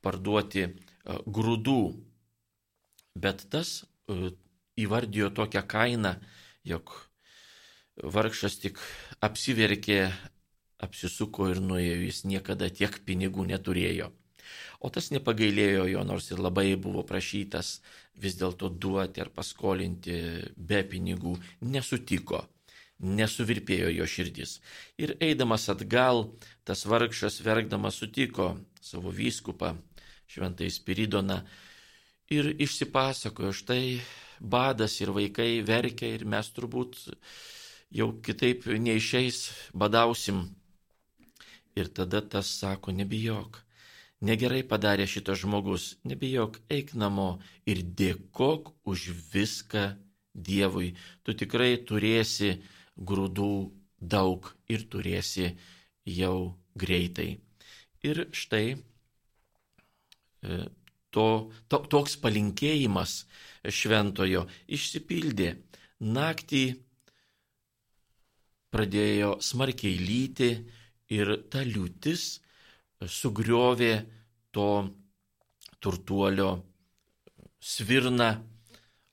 parduoti 0.00 0.64
e, 0.64 0.72
grūdų. 1.26 1.80
Bet 3.20 3.48
tas 3.52 3.82
e, 3.82 4.32
įvardijo 4.80 5.28
tokią 5.36 5.66
kainą, 5.68 6.14
jog 6.64 6.94
vargšas 8.02 8.58
tik 8.62 8.78
apsiverkė 9.24 10.00
apsisuko 10.80 11.50
ir 11.52 11.60
nuėjo, 11.60 11.98
jis 12.06 12.24
niekada 12.24 12.70
tiek 12.72 13.00
pinigų 13.04 13.46
neturėjo. 13.50 14.10
O 14.80 14.88
tas 14.88 15.10
nepagailėjo 15.12 15.84
jo, 15.92 16.04
nors 16.08 16.30
ir 16.32 16.40
labai 16.40 16.72
buvo 16.80 17.02
prašytas 17.04 17.80
vis 18.20 18.38
dėlto 18.40 18.70
duoti 18.72 19.20
ar 19.20 19.28
paskolinti 19.34 20.16
be 20.56 20.80
pinigų, 20.88 21.34
nesutiko, 21.60 22.46
nesuvirpėjo 23.00 23.90
jo 23.92 24.06
širdis. 24.08 24.58
Ir 24.96 25.14
eidamas 25.20 25.68
atgal, 25.72 26.30
tas 26.64 26.86
vargšas 26.88 27.40
verkdamas 27.44 28.00
sutiko 28.00 28.54
savo 28.80 29.12
vyskupą, 29.12 29.74
šventai 30.30 30.70
Spiridoną, 30.72 31.42
ir 32.30 32.54
išsipasakojo, 32.62 33.52
štai 33.52 34.00
badas 34.40 35.00
ir 35.02 35.12
vaikai 35.12 35.60
verkia 35.66 36.14
ir 36.14 36.24
mes 36.24 36.48
turbūt 36.56 37.02
jau 37.90 38.12
kitaip 38.22 38.66
neišeis, 38.66 39.50
badausim 39.74 40.46
Ir 41.76 41.88
tada 41.94 42.20
tas 42.28 42.46
sako, 42.60 42.92
nebijok. 42.92 43.60
Negerai 44.26 44.62
padarė 44.70 45.06
šitas 45.08 45.40
žmogus, 45.44 45.84
nebijok, 46.04 46.58
eik 46.76 46.92
namo 47.02 47.28
ir 47.64 47.80
dėkok 48.00 48.74
už 48.84 49.06
viską 49.32 49.84
Dievui. 50.34 50.92
Tu 51.24 51.34
tikrai 51.34 51.78
turėsi 51.88 52.50
grūdų 53.10 53.52
daug 54.14 54.50
ir 54.68 54.84
turėsi 54.92 55.48
jau 56.18 56.34
greitai. 56.76 57.30
Ir 58.04 58.26
štai 58.42 58.66
e, 58.76 58.78
to, 61.10 61.26
to, 61.68 61.80
toks 61.94 62.18
palinkėjimas 62.22 63.16
šventojo 63.80 64.44
išsipildė. 64.68 65.54
Naktį 66.00 66.64
pradėjo 68.70 69.36
smarkiai 69.42 69.98
lyti, 69.98 70.50
ir 71.10 71.34
ta 71.50 71.62
liūtis 71.66 72.40
sugriovė 73.00 73.92
to 74.54 74.70
turtuolio 75.82 76.50
svirną 77.60 78.30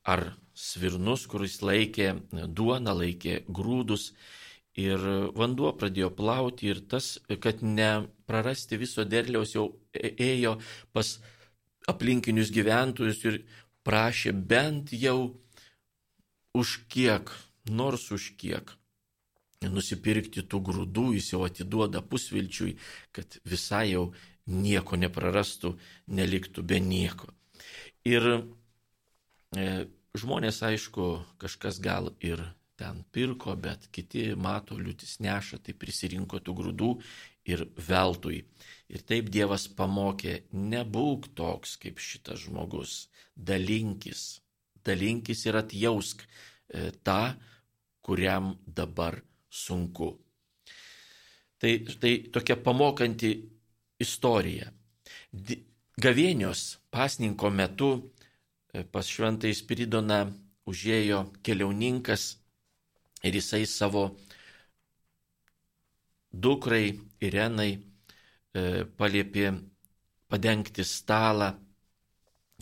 ar 0.08 0.24
svirnus, 0.58 1.26
kuris 1.30 1.62
laikė 1.62 2.13
duoną, 2.32 2.93
laikė 3.02 3.41
grūdus. 3.48 4.12
Ir 4.78 5.02
vanduo 5.34 5.72
pradėjo 5.74 6.12
plauti 6.13 6.70
ir 6.70 6.84
tas, 6.86 7.15
kad 7.41 7.63
neprarasti 7.65 8.78
viso 8.78 9.06
derliaus, 9.10 9.56
jau 9.56 9.72
ėjo 9.98 10.60
pas 10.93 11.15
aplinkinius 11.89 12.52
gyventojus 12.54 13.24
ir 13.26 13.39
prašė 13.88 14.36
bent 14.38 14.93
jau 14.93 15.34
už 16.54 16.76
kiek, 16.93 17.32
nors 17.65 18.12
už 18.13 18.36
kiek 18.38 18.78
nusipirkti 19.65 20.43
tų 20.46 20.62
grūdų, 20.70 21.08
jis 21.17 21.32
jau 21.34 21.43
atiduoda 21.48 22.04
pusvilčiui, 22.06 22.76
kad 23.15 23.39
visai 23.48 23.91
jau 23.93 24.12
nieko 24.48 25.00
neprarastų, 25.00 25.74
neliktų 26.08 26.63
be 26.63 26.80
nieko. 26.84 27.32
Ir 28.08 28.28
e, 29.58 29.88
žmonės, 30.15 30.62
aišku, 30.63 31.10
kažkas 31.41 31.82
gal 31.84 32.13
ir 32.24 32.43
ten 32.78 33.02
pirko, 33.12 33.56
bet 33.58 33.89
kiti 33.91 34.30
mato, 34.38 34.78
liūtis 34.78 35.17
neša, 35.26 35.60
tai 35.65 35.74
prisirinko 35.74 36.39
tų 36.39 36.56
grūdų 36.62 36.91
ir 37.50 37.65
veltui. 37.89 38.43
Ir 38.93 39.04
taip 39.08 39.32
Dievas 39.34 39.65
pamokė, 39.67 40.43
nebūk 40.54 41.32
toks 41.36 41.76
kaip 41.82 42.00
šitas 42.00 42.46
žmogus, 42.46 43.08
dalinkis, 43.36 44.43
dalinkis 44.86 45.43
ir 45.50 45.58
atjausk 45.60 46.22
e, 46.24 46.91
tą, 47.04 47.34
kuriam 48.06 48.54
dabar 48.63 49.20
sunku. 49.49 50.12
Tai 51.57 51.71
štai 51.89 52.29
tokia 52.33 52.57
pamokanti 52.62 53.31
istorija. 53.99 54.69
Gavėnios 55.97 56.77
pasninko 56.93 57.49
metu 57.49 57.89
e, 57.97 58.83
pas 58.83 59.07
šventai 59.07 59.53
Spiridoną 59.57 60.19
užėjo 60.69 61.23
keliauninkas 61.41 62.36
ir 63.25 63.38
jisai 63.39 63.63
savo 63.65 64.03
dukrai 66.29 66.91
Irenai 67.23 67.71
e, 67.73 68.86
paliepė 68.99 69.49
padengti 70.29 70.86
stalą, 70.86 71.53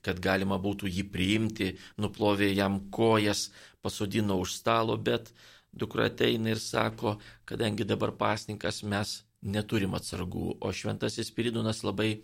kad 0.05 0.21
galima 0.21 0.57
būtų 0.61 0.87
jį 0.87 1.03
priimti, 1.11 1.71
nuplovė 1.97 2.51
jam 2.53 2.77
kojas, 2.93 3.49
pasodino 3.81 4.37
už 4.39 4.53
stalo, 4.61 4.95
bet 4.97 5.33
dukra 5.75 6.07
ateina 6.09 6.53
ir 6.53 6.59
sako, 6.59 7.17
kadangi 7.45 7.85
dabar 7.87 8.15
pasninkas 8.15 8.83
mes 8.83 9.19
neturim 9.43 9.93
atsargų, 9.97 10.57
o 10.61 10.71
šventasis 10.73 11.29
Spiridonas 11.29 11.83
labai 11.85 12.23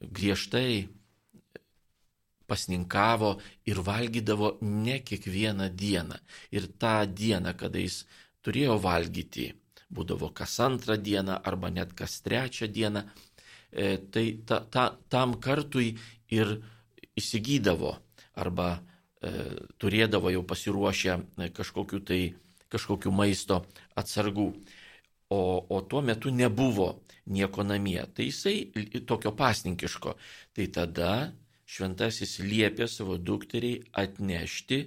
griežtai 0.00 0.88
pasninkavo 2.46 3.38
ir 3.70 3.80
valgydavo 3.80 4.58
ne 4.60 4.98
kiekvieną 5.00 5.70
dieną. 5.72 6.18
Ir 6.52 6.68
tą 6.80 6.96
dieną, 7.08 7.54
kada 7.56 7.80
jis 7.80 8.02
turėjo 8.44 8.76
valgyti, 8.84 9.52
būdavo 9.94 10.30
kas 10.36 10.58
antrą 10.60 10.98
dieną 11.00 11.38
arba 11.48 11.70
net 11.70 11.94
kas 11.96 12.20
trečią 12.24 12.68
dieną, 12.68 13.04
e, 13.72 13.96
tai 14.12 14.26
ta, 14.46 14.60
ta, 14.60 14.90
tam 15.08 15.38
kartui 15.40 15.94
ir 16.28 16.58
įsigydavo 17.16 17.94
arba 18.34 18.82
turėdavo 19.80 20.32
jau 20.34 20.42
pasiruošę 20.46 21.14
e, 21.14 21.50
kažkokiu 21.54 22.00
tai 22.04 22.20
kažkokiu 22.74 23.12
maisto 23.14 23.62
atsargų. 23.96 24.48
O, 25.32 25.40
o 25.70 25.80
tuo 25.88 26.02
metu 26.04 26.30
nebuvo 26.30 26.88
nieko 27.26 27.64
namie. 27.64 28.02
Tai 28.14 28.26
jisai 28.28 29.00
tokio 29.08 29.32
pasninkiško. 29.36 30.14
Tai 30.54 30.66
tada 30.74 31.10
šventasis 31.64 32.38
liepė 32.44 32.88
savo 32.90 33.16
dukteriai 33.18 33.80
atnešti 34.04 34.80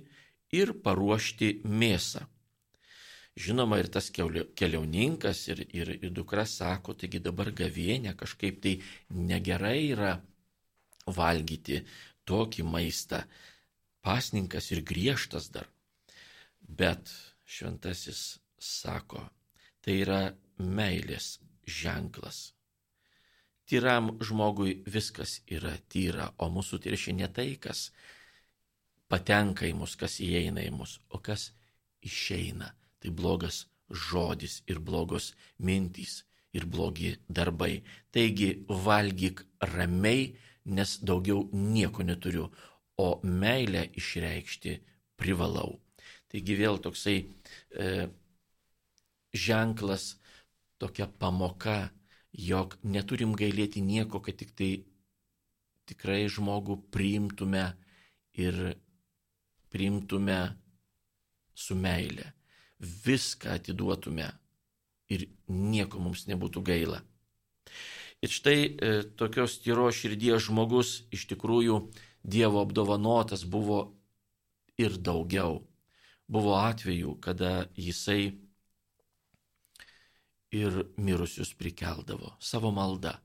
ir 0.56 0.74
paruošti 0.84 1.62
mėsą. 1.66 2.28
Žinoma, 3.38 3.78
ir 3.78 3.90
tas 3.94 4.08
keliauninkas, 4.10 5.44
ir, 5.52 5.60
ir, 5.70 5.92
ir 6.02 6.14
dukra 6.14 6.46
sako, 6.50 6.96
taigi 6.98 7.20
dabar 7.22 7.52
gavienė 7.54 8.16
kažkaip 8.18 8.64
tai 8.64 8.80
negerai 9.14 9.92
yra 9.92 10.16
valgyti 11.06 11.84
tokį 12.26 12.66
maistą. 12.66 13.22
Pasninkas 14.06 14.72
ir 14.72 14.84
griežtas 14.88 15.50
dar. 15.54 15.68
Bet 16.62 17.12
šventasis 17.46 18.40
sako, 18.60 19.24
tai 19.82 20.02
yra 20.04 20.22
meilės 20.58 21.38
ženklas. 21.68 22.54
Tyram 23.68 24.14
žmogui 24.24 24.78
viskas 24.88 25.42
yra 25.52 25.74
tyra, 25.92 26.30
o 26.40 26.48
mūsų 26.52 26.80
tiršė 26.86 27.14
ne 27.20 27.28
tai, 27.28 27.50
kas 27.60 27.90
patenka 29.12 29.68
į 29.68 29.74
mus, 29.76 29.96
kas 30.00 30.22
įeina 30.24 30.64
į 30.64 30.72
mus, 30.72 31.00
o 31.12 31.20
kas 31.20 31.52
išeina. 32.04 32.72
Tai 33.00 33.12
blogas 33.12 33.66
žodis 33.92 34.62
ir 34.72 34.80
blogos 34.80 35.34
mintys 35.60 36.24
ir 36.56 36.66
blogi 36.66 37.16
darbai. 37.28 37.84
Taigi 38.12 38.66
valgyk 38.68 39.44
ramiai, 39.74 40.32
nes 40.66 40.98
daugiau 41.04 41.48
nieko 41.52 42.04
neturiu, 42.04 42.48
o 42.98 43.20
meilę 43.24 43.86
išreikšti 43.98 44.78
privalau. 45.18 45.78
Taigi 46.28 46.58
vėl 46.60 46.80
toksai 46.84 47.18
e, 47.24 48.08
ženklas, 49.34 50.18
tokia 50.82 51.08
pamoka 51.08 51.90
jog 52.34 52.76
neturim 52.84 53.34
gailėti 53.38 53.82
nieko, 53.82 54.22
kad 54.22 54.38
tik 54.38 54.54
tai 54.58 54.72
tikrai 55.88 56.26
žmogų 56.30 56.78
priimtume 56.94 57.70
ir 58.38 58.58
priimtume 59.72 60.40
su 61.58 61.76
meile. 61.76 62.34
Viską 62.78 63.56
atiduotume 63.58 64.28
ir 65.10 65.30
nieko 65.48 66.02
mums 66.04 66.28
nebūtų 66.30 66.62
gaila. 66.66 67.00
Ir 68.22 68.34
štai 68.34 68.60
e, 68.66 68.92
tokios 69.18 69.60
tyro 69.62 69.88
širdies 69.94 70.48
žmogus 70.48 71.04
iš 71.14 71.28
tikrųjų 71.30 71.80
Dievo 72.28 72.62
apdovanotas 72.62 73.46
buvo 73.48 73.80
ir 74.78 74.98
daugiau. 75.00 75.62
Buvo 76.28 76.58
atvejų, 76.60 77.16
kada 77.24 77.70
jisai 77.80 78.36
ir 80.52 80.84
mirusius 81.00 81.54
prikeldavo 81.56 82.34
savo 82.44 82.72
maldą. 82.76 83.16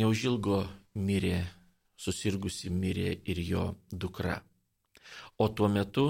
Neužilgo 0.00 0.62
mirė, 0.94 1.44
susirgusi 2.00 2.70
mirė 2.72 3.18
ir 3.28 3.42
jo 3.44 3.64
dukra. 3.92 4.40
O 5.36 5.48
tuo 5.48 5.68
metu 5.68 6.06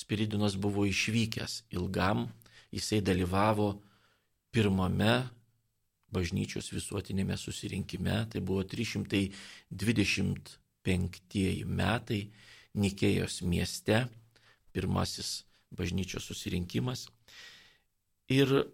Spiridinas 0.00 0.54
buvo 0.56 0.86
išvykęs 0.88 1.64
ilgam, 1.76 2.28
jisai 2.72 3.00
dalyvavo 3.04 3.74
pirmame 4.54 5.28
bažnyčios 6.14 6.70
visuotinėme 6.74 7.36
susirinkime, 7.38 8.26
tai 8.30 8.40
buvo 8.40 8.64
325 8.64 11.64
metai 11.66 12.30
Nikėjos 12.70 13.42
mieste, 13.42 14.06
pirmasis 14.70 15.42
bažnyčios 15.74 16.22
susirinkimas. 16.30 17.10
Ir 18.30 18.70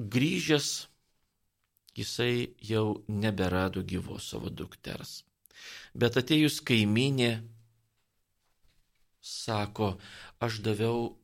grįžęs 0.00 0.88
jisai 1.96 2.56
jau 2.64 3.04
neberado 3.08 3.82
gyvos 3.84 4.30
savo 4.32 4.48
dukters. 4.48 5.24
Bet 5.96 6.16
atėjus 6.20 6.60
kaiminė 6.64 7.40
sako, 9.20 9.96
aš 10.40 10.60
daviau 10.64 11.16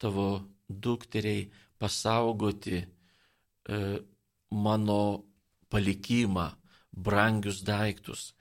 tavo 0.00 0.42
dukteriai 0.70 1.50
pasaugoti 1.78 2.86
mano 4.50 5.02
palikimą, 5.70 6.50
brangius 6.92 7.62
daiktus. 7.62 8.34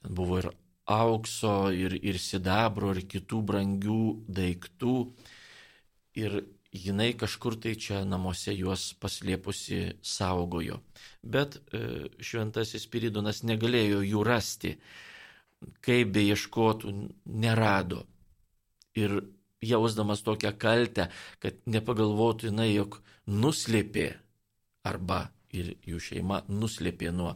Ten 0.00 0.14
buvo 0.14 0.38
ir 0.42 0.50
aukso 0.86 1.70
ir, 1.72 1.94
ir 2.02 2.18
sidabro 2.20 2.92
ir 2.94 3.04
kitų 3.08 3.42
brangių 3.48 4.02
daiktų. 4.28 4.96
Ir 6.20 6.42
jinai 6.72 7.12
kažkur 7.16 7.56
tai 7.60 7.74
čia 7.80 8.02
namuose 8.04 8.54
juos 8.56 8.92
paslėpusi 9.00 9.98
saugojo. 10.02 10.80
Bet 11.22 11.58
e, 11.72 12.08
šventasis 12.20 12.86
Spiridonas 12.88 13.42
negalėjo 13.48 14.02
jų 14.04 14.24
rasti. 14.26 14.76
Kaip 15.80 16.10
be 16.16 16.24
ieškotų, 16.26 16.90
nerado. 17.38 18.02
Ir 18.98 19.20
jausdamas 19.62 20.24
tokią 20.26 20.50
kaltę, 20.58 21.06
kad 21.38 21.60
nepagalvotų 21.70 22.50
jinai, 22.50 22.72
jog 22.74 22.98
nuslėpė 23.30 24.08
arba 24.86 25.26
ir 25.52 25.74
jų 25.84 26.00
šeima 26.00 26.40
nuslėpė 26.48 27.12
nuo, 27.14 27.34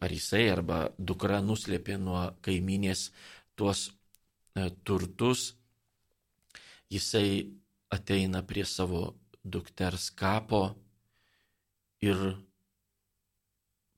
ar 0.00 0.12
jisai, 0.12 0.44
arba 0.52 0.90
dukra 0.98 1.40
nuslėpė 1.44 1.96
nuo 2.00 2.26
kaiminės 2.44 3.08
tuos 3.56 3.88
e, 3.88 4.68
turtus, 4.84 5.54
jisai 6.92 7.48
ateina 7.90 8.44
prie 8.46 8.66
savo 8.68 9.16
dukters 9.42 10.10
kapo 10.12 10.62
ir 12.04 12.20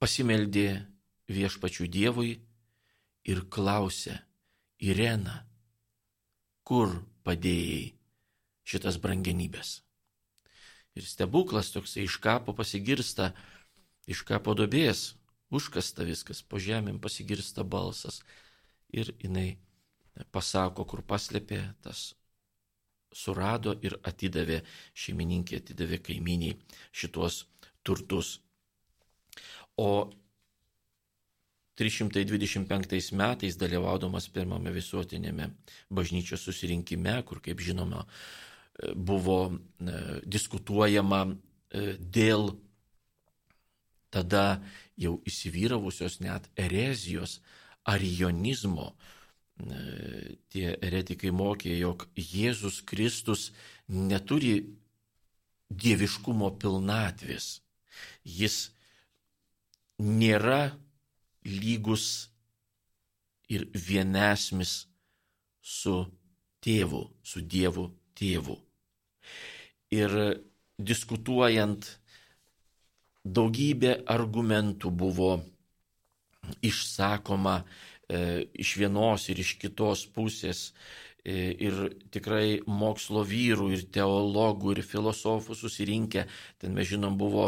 pasimeldė 0.03 0.69
viešpačių 1.33 1.87
Dievui 1.91 2.33
ir 3.29 3.45
klausė, 3.51 4.19
Irena, 4.83 5.45
kur 6.67 6.97
padėjai 7.23 7.93
šitas 8.67 8.99
brangenybės? 9.03 9.81
Ir 10.99 11.09
stebuklas 11.09 11.73
toksai 11.73 12.05
iš 12.05 12.19
kapo 12.21 12.55
pasigirsta, 12.57 13.33
iš 14.11 14.23
kapo 14.29 14.55
dobės, 14.59 15.13
užkasta 15.53 16.05
viskas, 16.09 16.43
po 16.43 16.61
žemėm 16.61 17.01
pasigirsta 17.01 17.65
balsas. 17.65 18.21
Ir 18.93 19.15
jinai 19.23 19.57
pasako, 20.33 20.85
kur 20.85 21.01
paslėpė, 21.09 21.63
tas 21.85 22.13
surado 23.13 23.75
ir 23.85 23.97
atidavė, 24.09 24.63
šeimininkė 24.97 25.61
atidavė 25.63 26.01
kaiminiai 26.09 26.57
šituos 26.93 27.45
turtus. 27.85 28.39
O 29.81 30.11
325 31.81 33.13
metais 33.17 33.57
dalyvaudamas 33.61 34.29
pirmame 34.33 34.73
visuotinėme 34.75 35.49
bažnyčios 35.91 36.45
susirinkime, 36.45 37.17
kur, 37.29 37.41
kaip 37.41 37.61
žinoma, 37.65 38.05
buvo 38.95 39.39
e, 39.53 39.57
diskutuojama 40.27 41.23
e, 41.29 41.97
dėl 41.99 42.53
tada 44.13 44.61
jau 44.99 45.17
įsivyravusios 45.29 46.21
net 46.21 46.49
erezijos, 46.59 47.41
arijonizmo. 47.89 48.93
E, 49.63 50.37
tie 50.53 50.75
eretikai 50.83 51.33
mokė, 51.35 51.73
jog 51.79 52.07
Jėzus 52.17 52.83
Kristus 52.87 53.51
neturi 53.89 54.55
dieviškumo 55.73 56.53
pilnatvės. 56.61 57.61
Jis 58.25 58.73
nėra 60.03 60.73
lygus 61.45 62.29
ir 63.53 63.67
vienesmis 63.75 64.87
su 65.63 65.97
tėvu, 66.65 67.03
su 67.23 67.43
Dievu 67.43 67.89
tėvu. 68.19 68.57
Ir 69.93 70.15
diskutuojant, 70.79 71.89
daugybė 73.25 74.03
argumentų 74.11 74.91
buvo 74.91 75.33
išsakoma 76.65 77.61
e, 77.63 78.47
iš 78.59 78.77
vienos 78.81 79.29
ir 79.31 79.43
iš 79.43 79.57
kitos 79.63 80.07
pusės. 80.15 80.71
E, 81.23 81.53
ir 81.55 81.77
tikrai 82.11 82.63
mokslo 82.67 83.23
vyrų, 83.23 83.69
ir 83.77 83.85
teologų, 83.95 84.75
ir 84.75 84.83
filosofų 84.83 85.55
susirinkę, 85.55 86.27
ten 86.59 86.75
mes 86.75 86.89
žinom 86.91 87.15
buvo, 87.19 87.45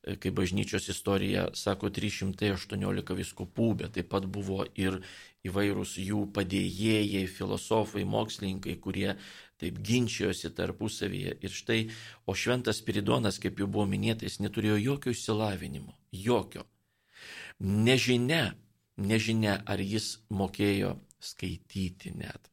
e, 0.00 0.16
kaip 0.16 0.38
bažnyčios 0.38 0.88
istorija 0.88 1.50
sako, 1.52 1.90
318 1.92 3.18
viskupų, 3.18 3.68
bet 3.82 3.98
taip 3.98 4.08
pat 4.14 4.24
buvo 4.24 4.64
ir 4.80 5.02
įvairūs 5.44 5.98
jų 6.00 6.24
padėjėjai, 6.32 7.26
filosofai, 7.28 8.06
mokslininkai, 8.08 8.78
kurie 8.80 9.12
taip 9.60 9.78
ginčijosi 9.84 10.50
tarpusavyje. 10.54 11.36
Ir 11.44 11.54
štai, 11.54 11.80
o 12.26 12.34
šventas 12.34 12.80
Spiridonas, 12.82 13.40
kaip 13.42 13.60
jau 13.60 13.68
buvo 13.70 13.86
minėta, 13.90 14.26
jis 14.26 14.40
neturėjo 14.44 14.78
jokio 14.82 15.14
išsilavinimo, 15.14 15.96
jokio. 16.14 16.64
Nežinia, 17.58 18.52
nežinia, 18.96 19.58
ar 19.66 19.82
jis 19.82 20.16
mokėjo 20.30 20.94
skaityti 21.20 22.14
net. 22.18 22.50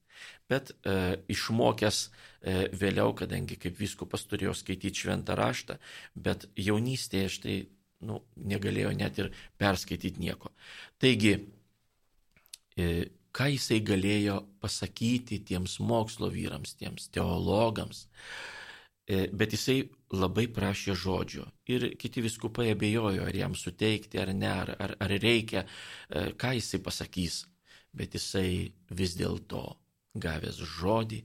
Bet 0.49 0.71
e, 0.85 1.17
išmokęs 1.33 1.99
e, 2.05 2.57
vėliau, 2.77 3.13
kadangi 3.17 3.57
kaip 3.61 3.77
viskupas 3.79 4.25
turėjo 4.29 4.53
skaityti 4.57 5.05
šventą 5.05 5.37
raštą, 5.37 5.77
bet 6.13 6.45
jaunystėje 6.57 7.31
štai 7.37 7.55
nu, 8.05 8.21
negalėjo 8.37 8.93
net 8.97 9.19
ir 9.21 9.31
perskaityti 9.61 10.21
nieko. 10.21 10.51
Taigi, 11.01 11.35
e, 12.77 12.89
ką 13.35 13.49
jisai 13.51 13.81
galėjo 13.83 14.39
pasakyti 14.63 15.41
tiems 15.49 15.79
mokslo 15.83 16.29
vyrams, 16.31 16.75
tiems 16.79 17.09
teologams, 17.13 18.05
e, 19.07 19.25
bet 19.27 19.55
jisai 19.55 19.81
labai 20.15 20.47
prašė 20.55 20.95
žodžio. 20.95 21.47
Ir 21.71 21.89
kiti 21.99 22.23
viskupai 22.23 22.69
abejojo, 22.71 23.25
ar 23.27 23.35
jam 23.35 23.57
suteikti 23.59 24.21
ar 24.21 24.31
ne, 24.33 24.51
ar, 24.51 24.71
ar, 24.79 24.95
ar 25.03 25.15
reikia, 25.21 25.65
e, 25.65 26.31
ką 26.39 26.55
jisai 26.59 26.79
pasakys. 26.85 27.43
Bet 27.95 28.15
jisai 28.15 28.71
vis 28.91 29.15
dėlto 29.15 29.63
gavęs 30.19 30.59
žodį 30.79 31.21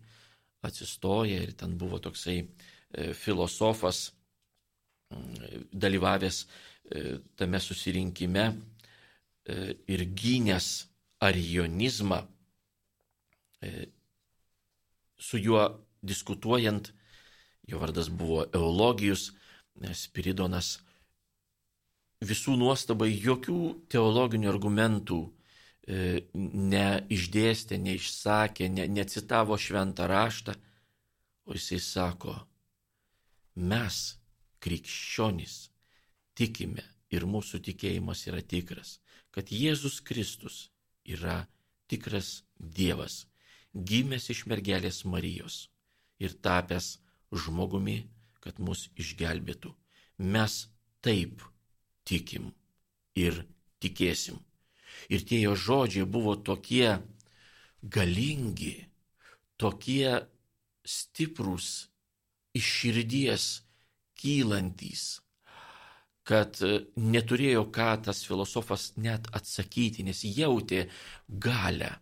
atsistoja 0.66 1.40
ir 1.42 1.55
ten 1.59 1.79
buvo 1.79 1.99
toksai 2.03 2.40
e, 2.42 3.12
filosofas 3.14 4.11
dalyvavęs 5.11 6.44
tame 7.38 7.59
susirinkime 7.59 8.44
ir 9.90 10.03
gynęs 10.14 10.68
arionizmą, 11.20 12.22
su 15.20 15.38
juo 15.38 15.64
diskutuojant 16.00 16.92
jo 17.70 17.78
vardas 17.78 18.09
buvo 18.11 18.44
Eulogijus, 18.54 19.30
Spiridonas. 19.94 20.78
Visų 22.20 22.56
nuostabai 22.61 23.12
jokių 23.14 23.61
teologinių 23.88 24.50
argumentų 24.50 25.20
e, 25.24 26.26
neišdėstė, 26.35 27.78
neišsakė, 27.80 28.68
ne, 28.74 28.85
necitavo 28.92 29.56
šventą 29.56 30.09
raštą, 30.11 30.56
o 31.48 31.56
jisai 31.56 31.78
sako, 31.80 32.35
mes, 33.56 34.02
krikščionys, 34.61 35.70
tikime 36.37 36.85
ir 37.14 37.24
mūsų 37.24 37.62
tikėjimas 37.70 38.26
yra 38.28 38.42
tikras, 38.44 38.98
kad 39.33 39.48
Jėzus 39.48 40.02
Kristus 40.04 40.66
yra 41.14 41.44
tikras 41.90 42.42
Dievas, 42.57 43.25
gimęs 43.75 44.31
iš 44.35 44.44
mergelės 44.51 45.05
Marijos 45.09 45.68
ir 46.20 46.35
tapęs 46.44 46.99
žmogumi, 47.33 48.05
kad 48.40 48.59
mus 48.59 48.88
išgelbėtų. 49.01 49.73
Mes 50.18 50.66
taip 51.05 51.42
tikim 52.05 52.51
ir 53.16 53.44
tikėsim. 53.81 54.38
Ir 55.09 55.25
tie 55.25 55.40
jo 55.40 55.55
žodžiai 55.57 56.05
buvo 56.05 56.37
tokie 56.37 56.99
galingi, 57.83 58.75
tokie 59.57 60.20
stiprūs, 60.85 61.88
iš 62.57 62.66
širdies 62.81 63.46
kylantis, 64.20 65.20
kad 66.31 66.61
neturėjo 66.95 67.64
ką 67.75 67.88
tas 68.07 68.23
filosofas 68.23 68.93
net 69.03 69.27
atsakyti, 69.35 70.05
nes 70.07 70.23
jautė 70.23 70.85
galę 71.27 71.97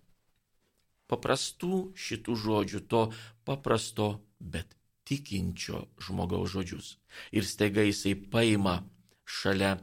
paprastų 1.08 1.94
šitų 1.96 2.34
žodžių, 2.42 2.80
to 2.92 3.06
paprasto, 3.48 4.08
bet 4.38 4.76
tikinčio 5.08 5.86
žmogaus 6.04 6.52
žodžius. 6.52 6.90
Ir 7.32 7.48
staiga 7.48 7.86
jisai 7.86 8.12
paima 8.28 8.82
šalia 9.24 9.78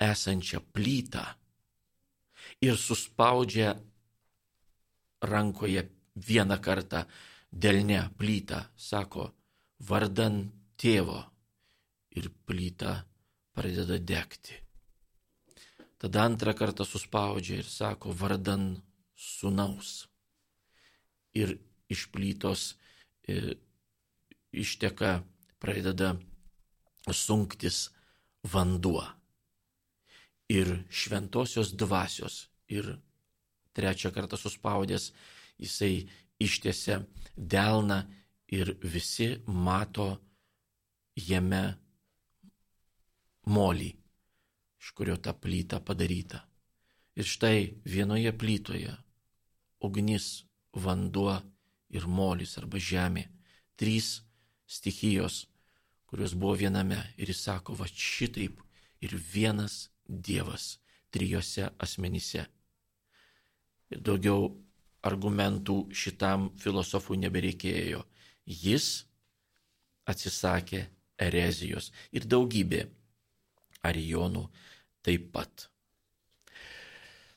esančią 0.00 0.62
plytą 0.72 1.26
ir 2.64 2.80
suspaudžia 2.80 3.74
rankoje 5.20 5.84
vieną 6.16 6.56
kartą 6.64 7.04
delne 7.52 8.06
plytą, 8.16 8.64
sako, 8.76 9.28
vardan 9.84 10.46
tėvo 10.80 11.20
ir 12.16 12.32
plyta 12.48 12.96
pradeda 13.54 13.98
degti. 13.98 14.56
Tada 16.00 16.24
antrą 16.24 16.54
kartą 16.56 16.84
suspaudžia 16.88 17.60
ir 17.60 17.68
sako, 17.68 18.14
vardan 18.16 18.80
sunaus. 19.16 20.08
Ir 21.36 21.58
iš 21.92 22.06
plytos 22.12 22.74
e, 23.28 23.56
išteka, 24.52 25.20
pradeda 25.60 26.14
sunktis 27.12 27.90
vanduo. 28.42 29.04
Ir 30.48 30.72
šventosios 30.90 31.74
dvasios. 31.76 32.48
Ir 32.70 32.96
trečią 33.76 34.10
kartą 34.14 34.38
suspaudęs 34.40 35.10
jisai 35.58 36.08
ištiesia 36.40 37.02
delną 37.36 38.00
ir 38.48 38.74
visi 38.82 39.28
mato 39.46 40.08
jame 41.16 41.76
molį, 43.46 43.90
iš 44.80 44.92
kurio 44.96 45.16
ta 45.16 45.32
plyta 45.32 45.80
padaryta. 45.80 46.44
Ir 47.16 47.26
štai 47.26 47.80
vienoje 47.84 48.32
plytoje 48.32 48.94
ugnis, 49.80 50.44
vanduo 50.72 51.40
ir 51.90 52.06
molis 52.06 52.56
arba 52.60 52.78
žemė. 52.78 53.26
Trys 53.76 54.20
stichijos, 54.70 55.46
kurios 56.06 56.34
buvo 56.34 56.54
viename. 56.60 57.00
Ir 57.16 57.32
jis 57.32 57.42
sako, 57.48 57.74
va 57.74 57.88
šitaip 57.88 58.60
ir 59.00 59.16
vienas 59.16 59.88
Dievas 60.10 60.80
trijose 61.10 61.68
asmenyse. 61.78 62.44
Ir 63.90 64.00
daugiau 64.02 64.48
argumentų 65.06 65.84
šitam 65.94 66.50
filosofui 66.58 67.18
nebereikėjo. 67.22 68.02
Jis 68.46 69.06
atsisakė 70.10 70.84
erezijos 71.20 71.90
ir 72.10 72.26
daugybė 72.26 72.86
arijonų 73.86 74.46
taip 75.06 75.30
pat. 75.34 75.66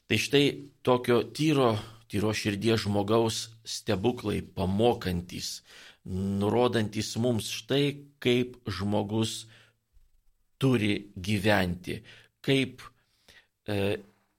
Tai 0.08 0.20
štai 0.20 0.46
tokio 0.84 1.24
tyro, 1.34 1.74
tyro 2.12 2.34
širdies 2.36 2.84
žmogaus 2.84 3.48
stebuklai 3.66 4.42
pamokantis 4.44 5.62
nurodantis 6.06 7.16
mums 7.18 7.50
štai, 7.50 7.96
kaip 8.20 8.58
žmogus 8.68 9.46
turi 10.60 11.12
gyventi, 11.16 12.02
kaip 12.44 12.84
e, 13.68 13.98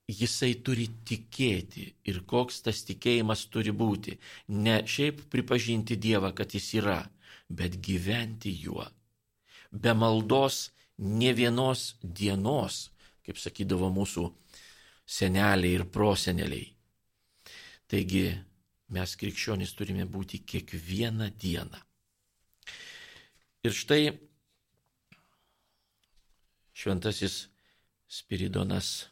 jisai 0.09 0.55
turi 0.65 0.87
tikėti 1.09 1.87
ir 2.11 2.21
koks 2.29 2.61
tas 2.67 2.85
tikėjimas 2.89 3.47
turi 3.53 3.73
būti. 3.73 4.19
Ne 4.49 4.83
šiaip 4.89 5.25
pripažinti 5.33 5.97
Dievą, 5.97 6.35
kad 6.37 6.53
jis 6.55 6.71
yra, 6.81 7.01
bet 7.49 7.81
gyventi 7.81 8.53
juo. 8.53 8.87
Be 9.73 9.95
maldos 9.97 10.69
ne 10.99 11.33
vienos 11.35 11.95
dienos, 12.03 12.91
kaip 13.25 13.39
sakydavo 13.41 13.91
mūsų 13.93 14.29
seneliai 15.07 15.79
ir 15.79 15.87
proseneliai. 15.91 16.69
Taigi 17.91 18.29
mes 18.95 19.17
krikščionys 19.21 19.75
turime 19.77 20.07
būti 20.07 20.43
kiekvieną 20.47 21.31
dieną. 21.41 21.81
Ir 23.65 23.73
štai 23.73 24.13
šventasis 26.75 27.49
Spiridonas 28.15 29.09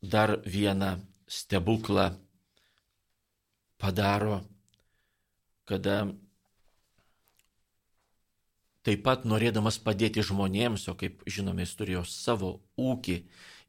dar 0.00 0.38
vieną 0.46 0.94
stebuklą 1.28 2.06
padaro, 3.78 4.40
kada 5.64 6.06
taip 8.86 9.04
pat 9.06 9.24
norėdamas 9.28 9.78
padėti 9.82 10.24
žmonėms, 10.26 10.88
o 10.90 10.96
kaip 10.98 11.22
žinome, 11.30 11.64
jis 11.64 11.74
turėjo 11.78 12.02
savo 12.08 12.52
ūkį, 12.78 13.18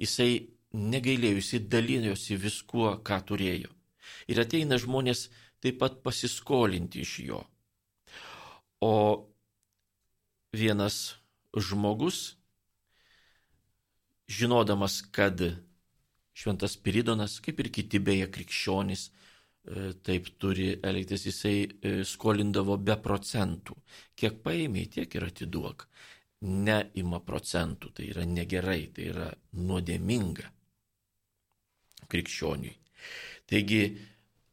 jisai 0.01 0.31
negailėjusi 0.73 1.61
dalinosi 1.69 2.37
viskuo, 2.41 2.95
ką 3.05 3.19
turėjo. 3.29 3.69
Ir 4.27 4.41
ateina 4.41 4.79
žmonės 4.81 5.27
taip 5.63 5.79
pat 5.81 6.01
pasiskolinti 6.05 7.03
iš 7.05 7.19
jo. 7.27 7.43
O 8.83 8.93
vienas 10.53 11.15
žmogus, 11.55 12.35
žinodamas, 14.27 15.01
kad 15.13 15.39
Šventas 16.33 16.75
Piridonas, 16.81 17.37
kaip 17.45 17.59
ir 17.61 17.69
kiti 17.69 18.01
beje 18.01 18.25
krikščionys, 18.33 19.11
taip 20.03 20.27
turi 20.39 20.73
elgtis, 20.83 21.27
jisai 21.29 21.57
e, 21.63 21.93
skolindavo 22.07 22.77
be 22.77 22.97
procentų. 22.99 23.77
Kiek 24.19 24.41
paėmė, 24.43 24.87
tiek 24.91 25.15
ir 25.15 25.27
atiduok. 25.29 25.87
Neima 26.43 27.21
procentų, 27.23 27.93
tai 27.95 28.09
yra 28.11 28.25
negerai, 28.27 28.89
tai 28.91 29.07
yra 29.13 29.29
nuodėminga 29.55 30.49
krikščioniui. 32.11 32.73
Taigi 33.47 33.83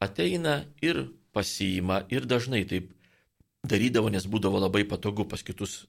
ateina 0.02 0.60
ir 0.86 1.02
pasiima 1.34 2.04
ir 2.14 2.26
dažnai 2.30 2.62
taip 2.70 2.92
darydavo, 3.66 4.10
nes 4.14 4.26
būdavo 4.30 4.62
labai 4.62 4.84
patogu, 4.88 5.26
pas 5.26 5.42
kitus 5.42 5.84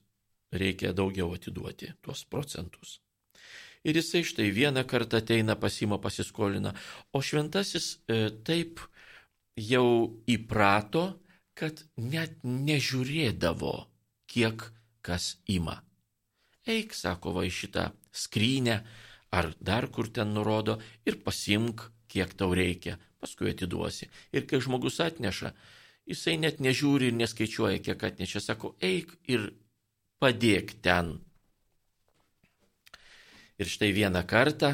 reikia 0.52 0.92
daugiau 0.92 1.30
atiduoti 1.34 1.94
tuos 2.02 2.26
procentus. 2.28 2.98
Ir 3.82 3.96
jisai 3.98 4.22
štai 4.26 4.50
vieną 4.54 4.84
kartą 4.86 5.18
ateina 5.18 5.56
pasima 5.58 5.98
pasiskolina. 5.98 6.74
O 7.14 7.22
šventasis 7.22 7.96
e, 8.06 8.28
taip 8.46 8.82
jau 9.58 9.86
įprato, 10.30 11.04
kad 11.58 11.82
net 11.96 12.38
nežiūrėdavo, 12.44 13.74
kiek 14.30 14.64
kas 15.04 15.36
ima. 15.50 15.80
Eik, 16.68 16.94
sako, 16.94 17.34
va 17.36 17.44
į 17.46 17.52
šitą 17.52 17.88
skrynę 18.12 18.78
ar 19.34 19.50
dar 19.60 19.88
kur 19.92 20.08
ten 20.08 20.32
nurodo 20.36 20.78
ir 21.08 21.18
pasimk, 21.24 21.84
kiek 22.12 22.32
tau 22.38 22.54
reikia, 22.54 22.98
paskui 23.20 23.50
atiduosi. 23.52 24.08
Ir 24.32 24.46
kai 24.48 24.60
žmogus 24.62 25.00
atneša, 25.02 25.52
jisai 26.08 26.38
net 26.40 26.60
nežiūri 26.60 27.10
ir 27.10 27.18
neskaičiuoja, 27.18 27.82
kiek 27.84 28.08
atnešė, 28.08 28.44
sako, 28.44 28.74
eik 28.80 29.16
ir 29.28 29.50
padėk 30.22 30.76
ten 30.84 31.16
Ir 33.62 33.68
štai 33.70 33.92
vieną 33.94 34.24
kartą 34.26 34.72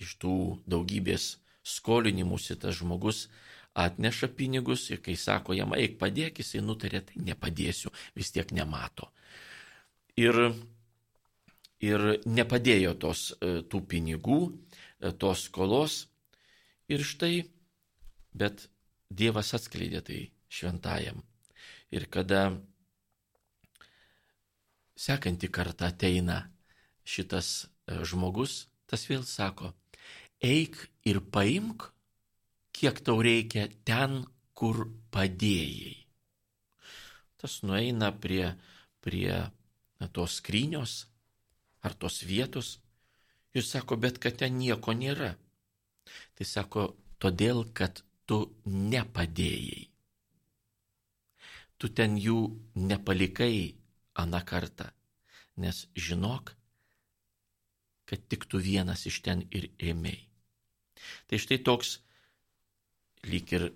iš 0.00 0.14
tų 0.22 0.34
daugybės 0.70 1.34
skolinimusi 1.60 2.54
tas 2.56 2.78
žmogus 2.78 3.26
atneša 3.74 4.30
pinigus 4.36 4.86
ir 4.90 5.02
kai 5.02 5.16
sako 5.18 5.56
jam, 5.56 5.74
eik 5.74 5.98
padėk, 6.00 6.38
jisai 6.42 6.62
nutarė, 6.62 7.02
tai 7.08 7.22
nepadėsiu, 7.30 7.92
vis 8.14 8.30
tiek 8.34 8.52
nemato. 8.54 9.10
Ir, 10.20 10.38
ir 11.82 12.04
nepadėjo 12.26 12.94
tos, 13.02 13.32
e, 13.40 13.62
tų 13.66 13.82
pinigų, 13.90 14.38
e, 15.00 15.10
tos 15.12 15.48
skolos. 15.48 16.04
Ir 16.88 17.02
štai, 17.02 17.48
bet 18.32 18.68
Dievas 19.14 19.52
atskleidė 19.54 20.00
tai 20.02 20.20
šventajam. 20.50 21.20
Ir 21.94 22.06
kada 22.10 22.56
sekanti 24.98 25.50
kartą 25.52 25.90
ateina 25.90 26.40
šitas 27.04 27.66
E, 27.84 28.00
žmogus, 28.08 28.64
tas 28.88 29.04
vėl 29.10 29.24
sako, 29.28 29.72
eik 30.40 30.76
ir 31.08 31.20
paimk, 31.34 31.90
kiek 32.74 33.00
tau 33.06 33.22
reikia 33.22 33.68
ten, 33.86 34.24
kur 34.54 34.86
padėjai. 35.14 35.94
Tas 37.38 37.60
nueina 37.66 38.10
prie, 38.12 38.54
prie 39.04 39.34
tos 40.14 40.38
skrynios 40.40 41.04
ar 41.84 41.94
tos 41.94 42.22
vietos 42.24 42.78
ir 43.54 43.64
sako, 43.64 43.98
bet 44.00 44.18
kad 44.22 44.38
ten 44.40 44.58
nieko 44.58 44.94
nėra. 44.96 45.34
Tai 46.36 46.46
sako, 46.48 46.86
todėl, 47.22 47.64
kad 47.76 48.02
tu 48.26 48.40
nepadėjai. 48.66 49.88
Tu 51.78 51.90
ten 51.92 52.16
jų 52.16 52.38
nepalikai 52.74 53.74
aną 54.22 54.40
kartą, 54.46 54.88
nes 55.60 55.84
žinok, 55.94 56.54
kad 58.08 58.24
tik 58.30 58.46
tu 58.48 58.60
vienas 58.62 59.04
iš 59.10 59.20
ten 59.26 59.44
ir 59.50 59.68
ėmėjai. 59.82 60.22
Tai 61.28 61.40
štai 61.40 61.58
toks 61.66 61.98
lyg 63.30 63.52
ir 63.56 63.68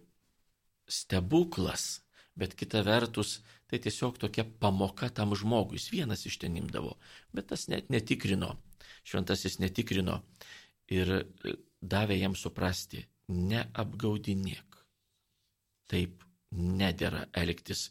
stebuklas, 0.89 2.01
bet 2.39 2.55
kita 2.59 2.83
vertus 2.87 3.39
tai 3.69 3.81
tiesiog 3.85 4.19
tokia 4.21 4.45
pamoka 4.45 5.11
tam 5.13 5.35
žmogui. 5.37 5.77
Jis 5.77 5.91
vienas 5.93 6.25
iš 6.27 6.39
ten 6.41 6.57
imdavo, 6.57 6.97
bet 7.35 7.51
tas 7.53 7.67
net 7.69 7.91
netikrino, 7.93 8.55
šventasis 9.05 9.59
netikrino 9.61 10.23
ir 10.89 11.13
davė 11.81 12.17
jam 12.21 12.37
suprasti, 12.37 13.05
neapgaudinėk. 13.29 14.81
Taip 15.89 16.25
nedėra 16.53 17.27
elgtis 17.37 17.89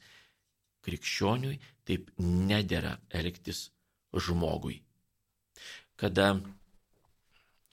krikščioniui, 0.86 1.60
taip 1.86 2.10
nedėra 2.18 2.98
elgtis 3.14 3.68
žmogui 4.14 4.82
kada 5.98 6.38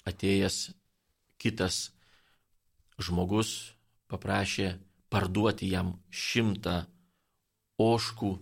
atėjęs 0.08 0.72
kitas 1.40 1.90
žmogus 2.98 3.73
paprašė 4.14 4.72
parduoti 5.12 5.68
jam 5.74 5.94
šimtą 6.10 6.80
oškų. 7.82 8.32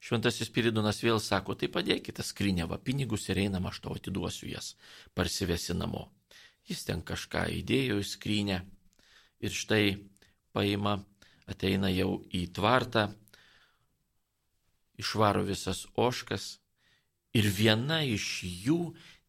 Šventasis 0.00 0.48
Piridonas 0.48 1.02
vėl 1.04 1.20
sako, 1.20 1.54
tai 1.60 1.68
padėkite 1.68 2.24
skrinę, 2.24 2.64
va 2.68 2.80
pinigus 2.80 3.28
ir 3.28 3.42
einam, 3.42 3.68
aš 3.68 3.82
tau 3.84 3.96
atiduosiu 3.98 4.48
jas, 4.48 4.74
parsivesi 5.12 5.76
namo. 5.76 6.08
Jis 6.68 6.86
ten 6.88 7.02
kažką 7.04 7.46
įdėjo 7.60 8.00
į 8.00 8.06
skrinę 8.08 8.60
ir 9.44 9.52
štai 9.52 9.98
paima, 10.56 10.98
ateina 11.50 11.90
jau 11.92 12.22
į 12.32 12.46
tvartą, 12.56 13.10
išvaro 15.00 15.44
visas 15.44 15.84
oškas 15.96 16.56
ir 17.36 17.48
viena 17.48 18.00
iš 18.04 18.40
jų 18.44 18.80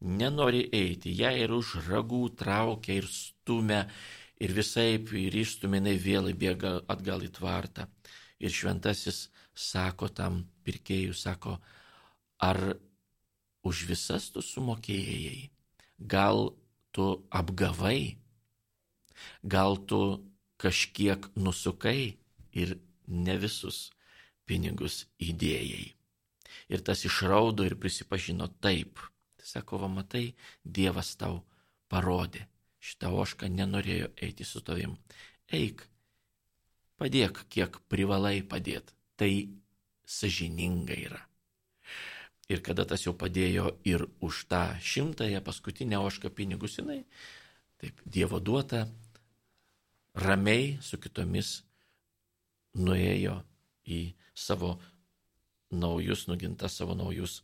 nenori 0.02 0.65
eiti, 0.74 1.13
ją 1.13 1.32
ir 1.38 1.54
už 1.54 1.76
ragų 1.88 2.24
traukia 2.38 3.00
ir 3.02 3.08
stumia 3.12 3.86
ir 4.41 4.54
visai 4.58 4.97
ir 4.97 5.36
išstumina 5.43 5.93
vėl 6.06 6.32
bėga 6.34 6.82
atgal 6.89 7.21
į 7.25 7.30
tvartą. 7.38 7.88
Ir 8.41 8.49
šventasis 8.49 9.30
sako 9.54 10.10
tam 10.10 10.41
pirkėjui, 10.65 11.13
sako, 11.13 11.60
ar 12.41 12.58
už 13.62 13.86
visas 13.86 14.32
tu 14.34 14.41
sumokėjai, 14.41 15.51
gal 15.99 16.56
tu 16.91 17.08
apgavai, 17.30 18.17
gal 19.45 19.77
tu 19.77 20.01
kažkiek 20.58 21.30
nusukai 21.36 22.17
ir 22.51 22.77
ne 23.08 23.38
visus 23.38 23.91
pinigus 24.45 25.06
įdėjai. 25.21 25.93
Ir 26.71 26.84
tas 26.88 27.06
išraudo 27.06 27.65
ir 27.67 27.77
prisipažino 27.77 28.47
taip. 28.63 28.99
Tai 29.38 29.47
sako, 29.47 29.84
va 29.84 29.89
matai, 29.91 30.32
Dievas 30.63 31.13
tau 31.19 31.41
parodė. 31.91 32.47
Šitą 32.82 33.12
ošką 33.22 33.50
nenorėjo 33.54 34.10
eiti 34.26 34.46
su 34.48 34.62
tavim. 34.65 34.96
Eik, 35.54 35.84
padėk, 36.98 37.44
kiek 37.54 37.78
privalai 37.91 38.41
padėti. 38.41 38.96
Tai 39.22 39.32
sažininga 40.10 40.98
yra. 40.98 41.20
Ir 42.52 42.63
kada 42.65 42.84
tas 42.89 43.06
jau 43.06 43.13
padėjo 43.15 43.70
ir 43.88 44.04
už 44.20 44.46
tą 44.52 44.63
šimtąją 44.82 45.39
paskutinę 45.46 46.02
ošką 46.02 46.32
pinigus, 46.36 46.80
jinai, 46.80 47.04
taip, 47.80 48.02
Dievo 48.04 48.41
duota, 48.44 48.88
ramiai 50.17 50.80
su 50.84 51.00
kitomis 51.00 51.62
nuėjo 52.76 53.38
į 53.88 54.02
savo 54.36 54.74
naujus, 55.72 56.26
nuginta 56.28 56.67
savo 56.67 56.98
naujus 56.98 57.39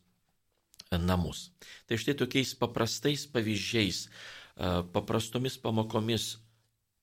namus. 0.92 1.48
Tai 1.88 1.96
štai 2.00 2.16
tokiais 2.16 2.54
paprastais 2.56 3.26
pavyzdžiais, 3.32 4.06
paprastomis 4.92 5.58
pamokomis 5.62 6.36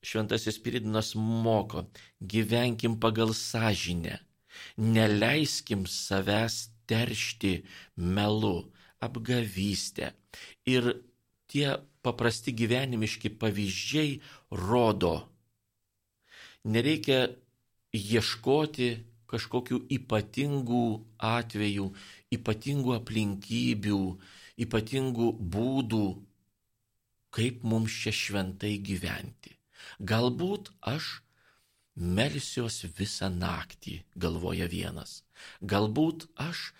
Šventasis 0.05 0.59
Piridinas 0.61 1.15
moko, 1.15 1.85
gyvenkim 2.21 2.99
pagal 3.01 3.33
sąžinę, 3.33 4.19
neleiskim 4.77 5.87
savęs 5.89 6.69
teršti 6.85 7.63
melu, 7.97 8.69
apgavystę. 9.01 10.11
Ir 10.69 10.83
tie 11.49 11.77
paprasti 12.05 12.53
gyvenimiški 12.53 13.31
pavyzdžiai 13.41 14.19
rodo, 14.51 15.15
nereikia 16.65 17.33
ieškoti 17.95 18.89
kažkokių 19.31 19.81
ypatingų 19.97 20.85
atvejų, 21.33 21.89
ypatingų 22.37 22.93
aplinkybių, 22.99 24.01
ypatingų 24.65 25.29
būdų, 25.55 26.05
kaip 27.35 27.63
mums 27.67 27.93
čia 28.01 28.13
šventai 28.15 28.77
gyventi. 28.79 29.55
Galbūt 29.99 30.71
aš 30.91 31.19
melsiuos 31.95 32.83
visą 32.97 33.29
naktį, 33.31 34.01
galvoja 34.15 34.67
vienas. 34.71 35.23
Galbūt 35.61 36.27
aš 36.39 36.71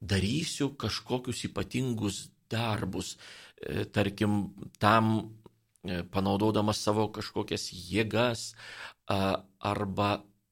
darysiu 0.00 0.70
kažkokius 0.76 1.44
ypatingus 1.48 2.28
darbus, 2.50 3.16
e, 3.60 3.84
tarkim, 3.84 4.54
tam 4.78 5.14
e, 5.84 6.02
panaudodamas 6.02 6.80
savo 6.80 7.08
kažkokias 7.12 7.70
jėgas 7.72 8.52
arba 9.08 10.10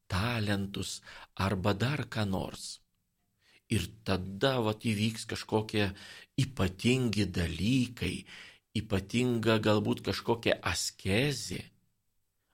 talentus 0.09 1.03
arba 1.37 1.75
dar 1.75 2.07
ką 2.09 2.25
nors. 2.29 2.81
Ir 3.69 3.89
tada 4.07 4.61
vat 4.63 4.85
įvyks 4.87 5.27
kažkokie 5.27 5.91
ypatingi 6.39 7.27
dalykai, 7.27 8.25
ypatinga 8.81 9.59
galbūt 9.63 10.03
kažkokia 10.09 10.59
askezė 10.73 11.63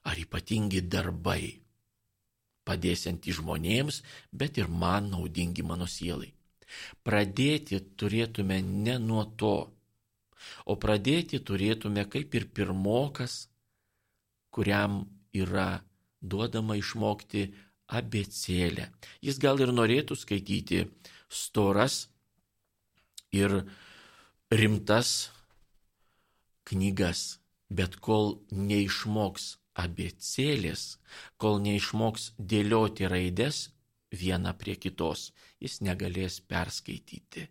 ar 0.03 0.19
ypatingi 0.19 0.83
darbai, 0.83 1.59
padėsianti 2.67 3.35
žmonėms, 3.35 4.01
bet 4.31 4.59
ir 4.59 4.67
man 4.67 5.11
naudingi 5.13 5.63
mano 5.67 5.87
sielai. 5.87 6.31
Pradėti 7.05 7.79
turėtume 7.99 8.59
ne 8.63 8.97
nuo 8.99 9.23
to, 9.39 9.55
o 10.65 10.75
pradėti 10.75 11.39
turėtume 11.39 12.05
kaip 12.11 12.35
ir 12.35 12.47
pirmokas, 12.55 13.47
kuriam 14.53 15.03
yra 15.33 15.83
duodama 16.21 16.77
išmokti 16.79 17.47
abecėlę. 17.93 18.89
Jis 19.21 19.39
gal 19.43 19.59
ir 19.61 19.73
norėtų 19.75 20.17
skaityti 20.17 20.85
storas 21.29 22.07
ir 23.33 23.63
rimtas 24.53 25.31
knygas, 26.69 27.39
bet 27.69 27.97
kol 28.03 28.37
neišmoks 28.51 29.57
abecėlės, 29.83 30.97
kol 31.41 31.59
neišmoks 31.63 32.33
dėlioti 32.37 33.09
raides 33.09 33.67
vieną 34.13 34.53
prie 34.57 34.75
kitos, 34.77 35.31
jis 35.59 35.79
negalės 35.81 36.39
perskaityti. 36.45 37.47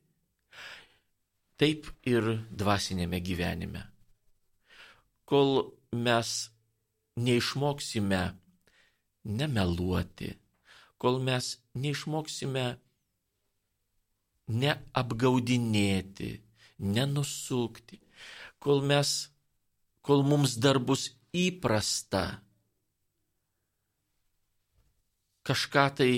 Taip 1.59 1.89
ir 2.09 2.29
dvasinėme 2.51 3.21
gyvenime. 3.23 3.83
Kol 5.29 5.75
mes 5.93 6.31
neišmoksime 7.17 8.23
nemeluoti, 9.25 10.33
kol 10.99 11.21
mes 11.23 11.57
neišmoksime 11.75 12.65
neapgaudinėti, 14.63 16.31
nenusukti, 16.83 18.01
kol 18.63 18.81
mes, 18.91 19.11
kol 20.07 20.23
mums 20.27 20.55
dar 20.63 20.79
bus 20.79 21.11
įprasta 21.35 22.23
kažką 25.43 25.85
tai 25.99 26.13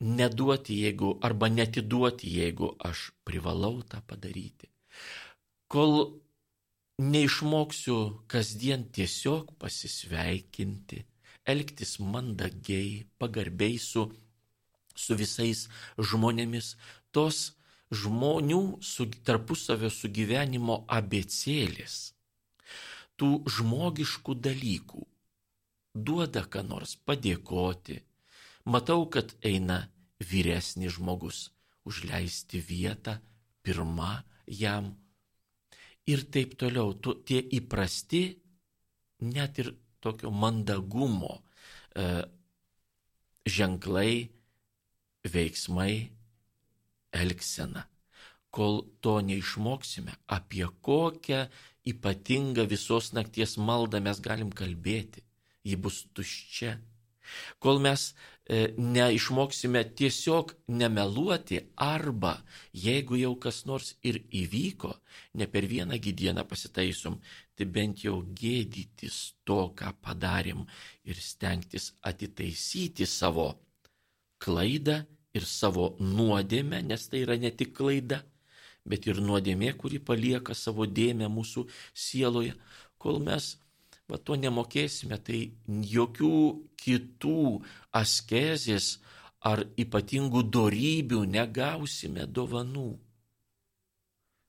neduoti, 0.00 0.80
jeigu, 0.84 1.16
arba 1.22 1.48
netiduoti, 1.48 2.30
jeigu 2.40 2.74
aš 2.88 3.10
privalau 3.24 3.80
tą 3.82 4.02
padaryti. 4.08 4.68
Kol 5.72 6.20
neišmoksiu 6.98 7.98
kasdien 8.30 8.86
tiesiog 8.94 9.54
pasisveikinti, 9.60 11.04
elgtis 11.46 11.96
mandagiai, 12.00 13.06
pagarbiai 13.18 13.78
su, 13.78 14.06
su 14.96 15.16
visais 15.16 15.66
žmonėmis, 15.98 16.74
tos 17.12 17.52
žmonių 17.94 18.78
su, 18.82 19.06
tarpusavio 19.26 19.90
sugyvenimo 19.92 20.82
abecėlės 20.90 21.98
tų 23.16 23.30
žmogiškų 23.48 24.34
dalykų. 24.46 25.02
Duoda 25.96 26.44
ką 26.44 26.62
nors 26.66 26.96
padėkoti. 27.08 28.02
Matau, 28.68 29.06
kad 29.08 29.32
eina 29.46 29.86
vyresnis 30.20 30.96
žmogus 30.98 31.50
užleisti 31.86 32.60
vietą 32.60 33.16
pirmą 33.64 34.20
jam. 34.46 34.92
Ir 36.06 36.26
taip 36.30 36.54
toliau, 36.60 36.92
tu, 36.94 37.16
tie 37.26 37.40
įprasti, 37.40 38.36
net 39.26 39.58
ir 39.62 39.72
tokio 40.02 40.30
mandagumo 40.30 41.38
e, 41.94 42.26
ženklai, 43.46 44.28
veiksmai, 45.26 46.15
elgsena. 47.22 47.86
Kol 48.56 48.82
to 49.04 49.18
neišmoksime, 49.20 50.12
apie 50.32 50.66
kokią 50.86 51.46
ypatingą 51.92 52.66
visos 52.70 53.12
nakties 53.16 53.56
maldą 53.68 54.00
mes 54.02 54.20
galim 54.24 54.50
kalbėti. 54.60 55.22
Ji 55.66 55.76
bus 55.82 56.04
tuščia. 56.14 56.76
Kol 57.58 57.80
mes 57.82 58.02
e, 58.12 58.70
neišmoksime 58.78 59.82
tiesiog 59.98 60.52
nemeluoti 60.80 61.58
arba 61.86 62.36
jeigu 62.86 63.18
jau 63.18 63.32
kas 63.42 63.64
nors 63.66 63.94
ir 64.06 64.20
įvyko, 64.42 64.92
ne 65.38 65.48
per 65.50 65.66
vieną 65.66 65.98
dieną 65.98 66.46
pasitaisom, 66.46 67.18
tai 67.56 67.66
bent 67.66 68.04
jau 68.04 68.20
gėdytis 68.40 69.18
to, 69.44 69.60
ką 69.78 69.92
padarėm 70.04 70.62
ir 71.04 71.18
stengtis 71.18 71.92
atitaisyti 72.02 73.06
savo 73.06 73.48
klaidą 74.38 75.02
ir 75.36 75.46
savo 75.48 75.92
nuodėmę, 76.00 76.82
nes 76.86 77.06
tai 77.10 77.22
yra 77.26 77.36
ne 77.40 77.52
tik 77.52 77.74
klaida, 77.76 78.22
bet 78.86 79.06
ir 79.10 79.20
nuodėmė, 79.22 79.72
kuri 79.78 80.00
palieka 80.00 80.54
savo 80.54 80.86
dėmę 80.86 81.28
mūsų 81.32 81.66
sieloje. 81.94 82.54
Kol 83.02 83.20
mes 83.24 83.56
va, 84.08 84.18
to 84.18 84.36
nemokėsime, 84.40 85.18
tai 85.18 85.40
jokių 85.66 86.38
kitų 86.80 87.40
askezės 88.00 88.96
ar 89.46 89.66
ypatingų 89.78 90.46
darybių 90.54 91.24
negausime 91.30 92.26
dovanų. 92.26 92.88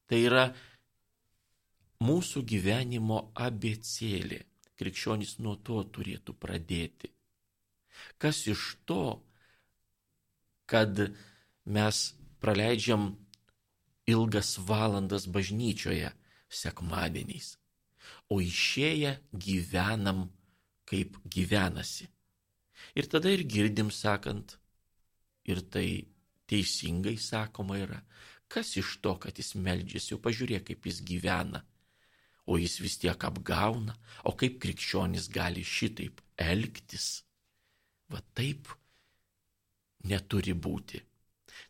Tai 0.08 0.20
yra 0.24 0.46
mūsų 2.04 2.44
gyvenimo 2.48 3.28
abecėlė. 3.36 4.44
Krikščionys 4.78 5.40
nuo 5.42 5.56
to 5.58 5.82
turėtų 5.90 6.36
pradėti. 6.38 7.10
Kas 8.22 8.44
iš 8.46 8.76
to, 8.86 9.18
kad 10.68 10.99
mes 11.65 11.97
praleidžiam 12.43 13.15
ilgas 14.07 14.57
valandas 14.70 15.28
bažnyčioje 15.28 16.11
sekmadieniais, 16.47 17.55
o 18.32 18.39
išėję 18.43 19.18
gyvenam 19.34 20.28
kaip 20.88 21.18
gyvenasi. 21.28 22.07
Ir 22.95 23.09
tada 23.11 23.32
ir 23.34 23.43
girdim 23.43 23.89
sakant, 23.91 24.55
ir 25.43 25.59
tai 25.72 26.07
teisingai 26.47 27.18
sakoma 27.20 27.80
yra, 27.82 27.99
kas 28.47 28.78
iš 28.80 28.97
to, 29.03 29.18
kad 29.20 29.36
jis 29.39 29.55
meldžiasi, 29.59 30.13
jau 30.13 30.22
pažiūrėk, 30.24 30.70
kaip 30.70 30.88
jis 30.88 31.01
gyvena, 31.03 31.63
o 32.47 32.55
jis 32.55 32.78
vis 32.80 32.95
tiek 33.01 33.28
apgauna, 33.28 33.97
o 34.24 34.32
kaip 34.39 34.59
krikščionis 34.63 35.28
gali 35.34 35.65
šitaip 35.68 36.22
elgtis. 36.39 37.07
Va 38.07 38.22
taip 38.39 38.72
neturi 40.12 40.53
būti. 40.68 41.01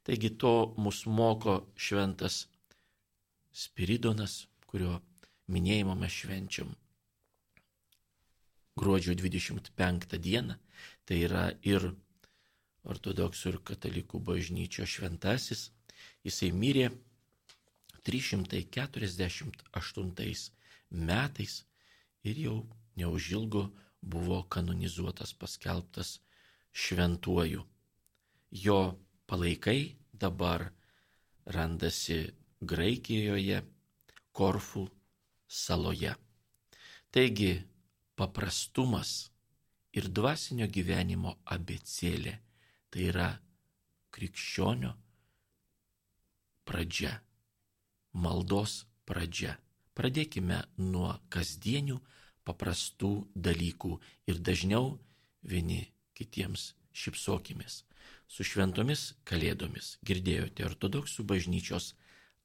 Taigi 0.03 0.33
to 0.41 0.53
mus 0.77 1.05
moko 1.05 1.59
šventas 1.75 2.45
Spiridonas, 3.57 4.43
kurio 4.69 4.99
minėjimą 5.53 5.95
mes 5.97 6.19
švenčiam 6.21 6.75
gruodžio 8.77 9.15
25 9.17 10.19
dieną. 10.21 10.55
Tai 11.05 11.17
yra 11.25 11.45
ir 11.65 11.81
ortodoksų 12.87 13.49
ir 13.53 13.57
katalikų 13.69 14.19
bažnyčio 14.29 14.85
šventasis. 14.85 15.61
Jisai 16.27 16.49
mirė 16.53 16.91
348 18.07 20.51
metais 21.09 21.53
ir 22.23 22.35
jau 22.45 22.57
neužilgo 22.99 23.63
buvo 24.01 24.39
kanonizuotas, 24.55 25.31
paskelbtas 25.33 26.09
šventuoju. 26.71 27.61
Jo 28.51 28.99
palaikai 29.27 29.97
dabar 30.13 30.71
randasi 31.45 32.19
Graikijoje, 32.61 33.61
Korfų 34.31 34.87
saloje. 35.47 36.13
Taigi 37.11 37.51
paprastumas 38.15 39.29
ir 39.97 40.09
dvasinio 40.13 40.67
gyvenimo 40.69 41.33
abecėlė 41.45 42.33
tai 42.89 43.07
yra 43.09 43.29
krikščionio 44.13 44.93
pradžia, 46.67 47.13
maldos 48.13 48.83
pradžia. 49.07 49.57
Pradėkime 49.97 50.59
nuo 50.77 51.15
kasdienių 51.33 51.97
paprastų 52.45 53.11
dalykų 53.33 53.97
ir 54.29 54.41
dažniau 54.45 54.93
vieni 55.41 55.81
kitiems 56.13 56.73
šipsokimės 56.93 57.86
su 58.27 58.45
šventomis 58.47 59.13
kalėdomis. 59.27 59.95
Girdėjote 60.07 60.65
ortodoksų 60.67 61.25
bažnyčios 61.31 61.93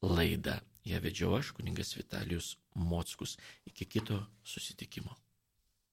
laidą. 0.03 0.61
Ja 0.87 0.99
vedžiau 1.03 1.37
aš, 1.39 1.53
kuningas 1.57 1.95
Vitalijus 1.99 2.57
Mockus. 2.75 3.37
Iki 3.71 3.87
kito 3.87 4.19
susitikimo. 4.43 5.15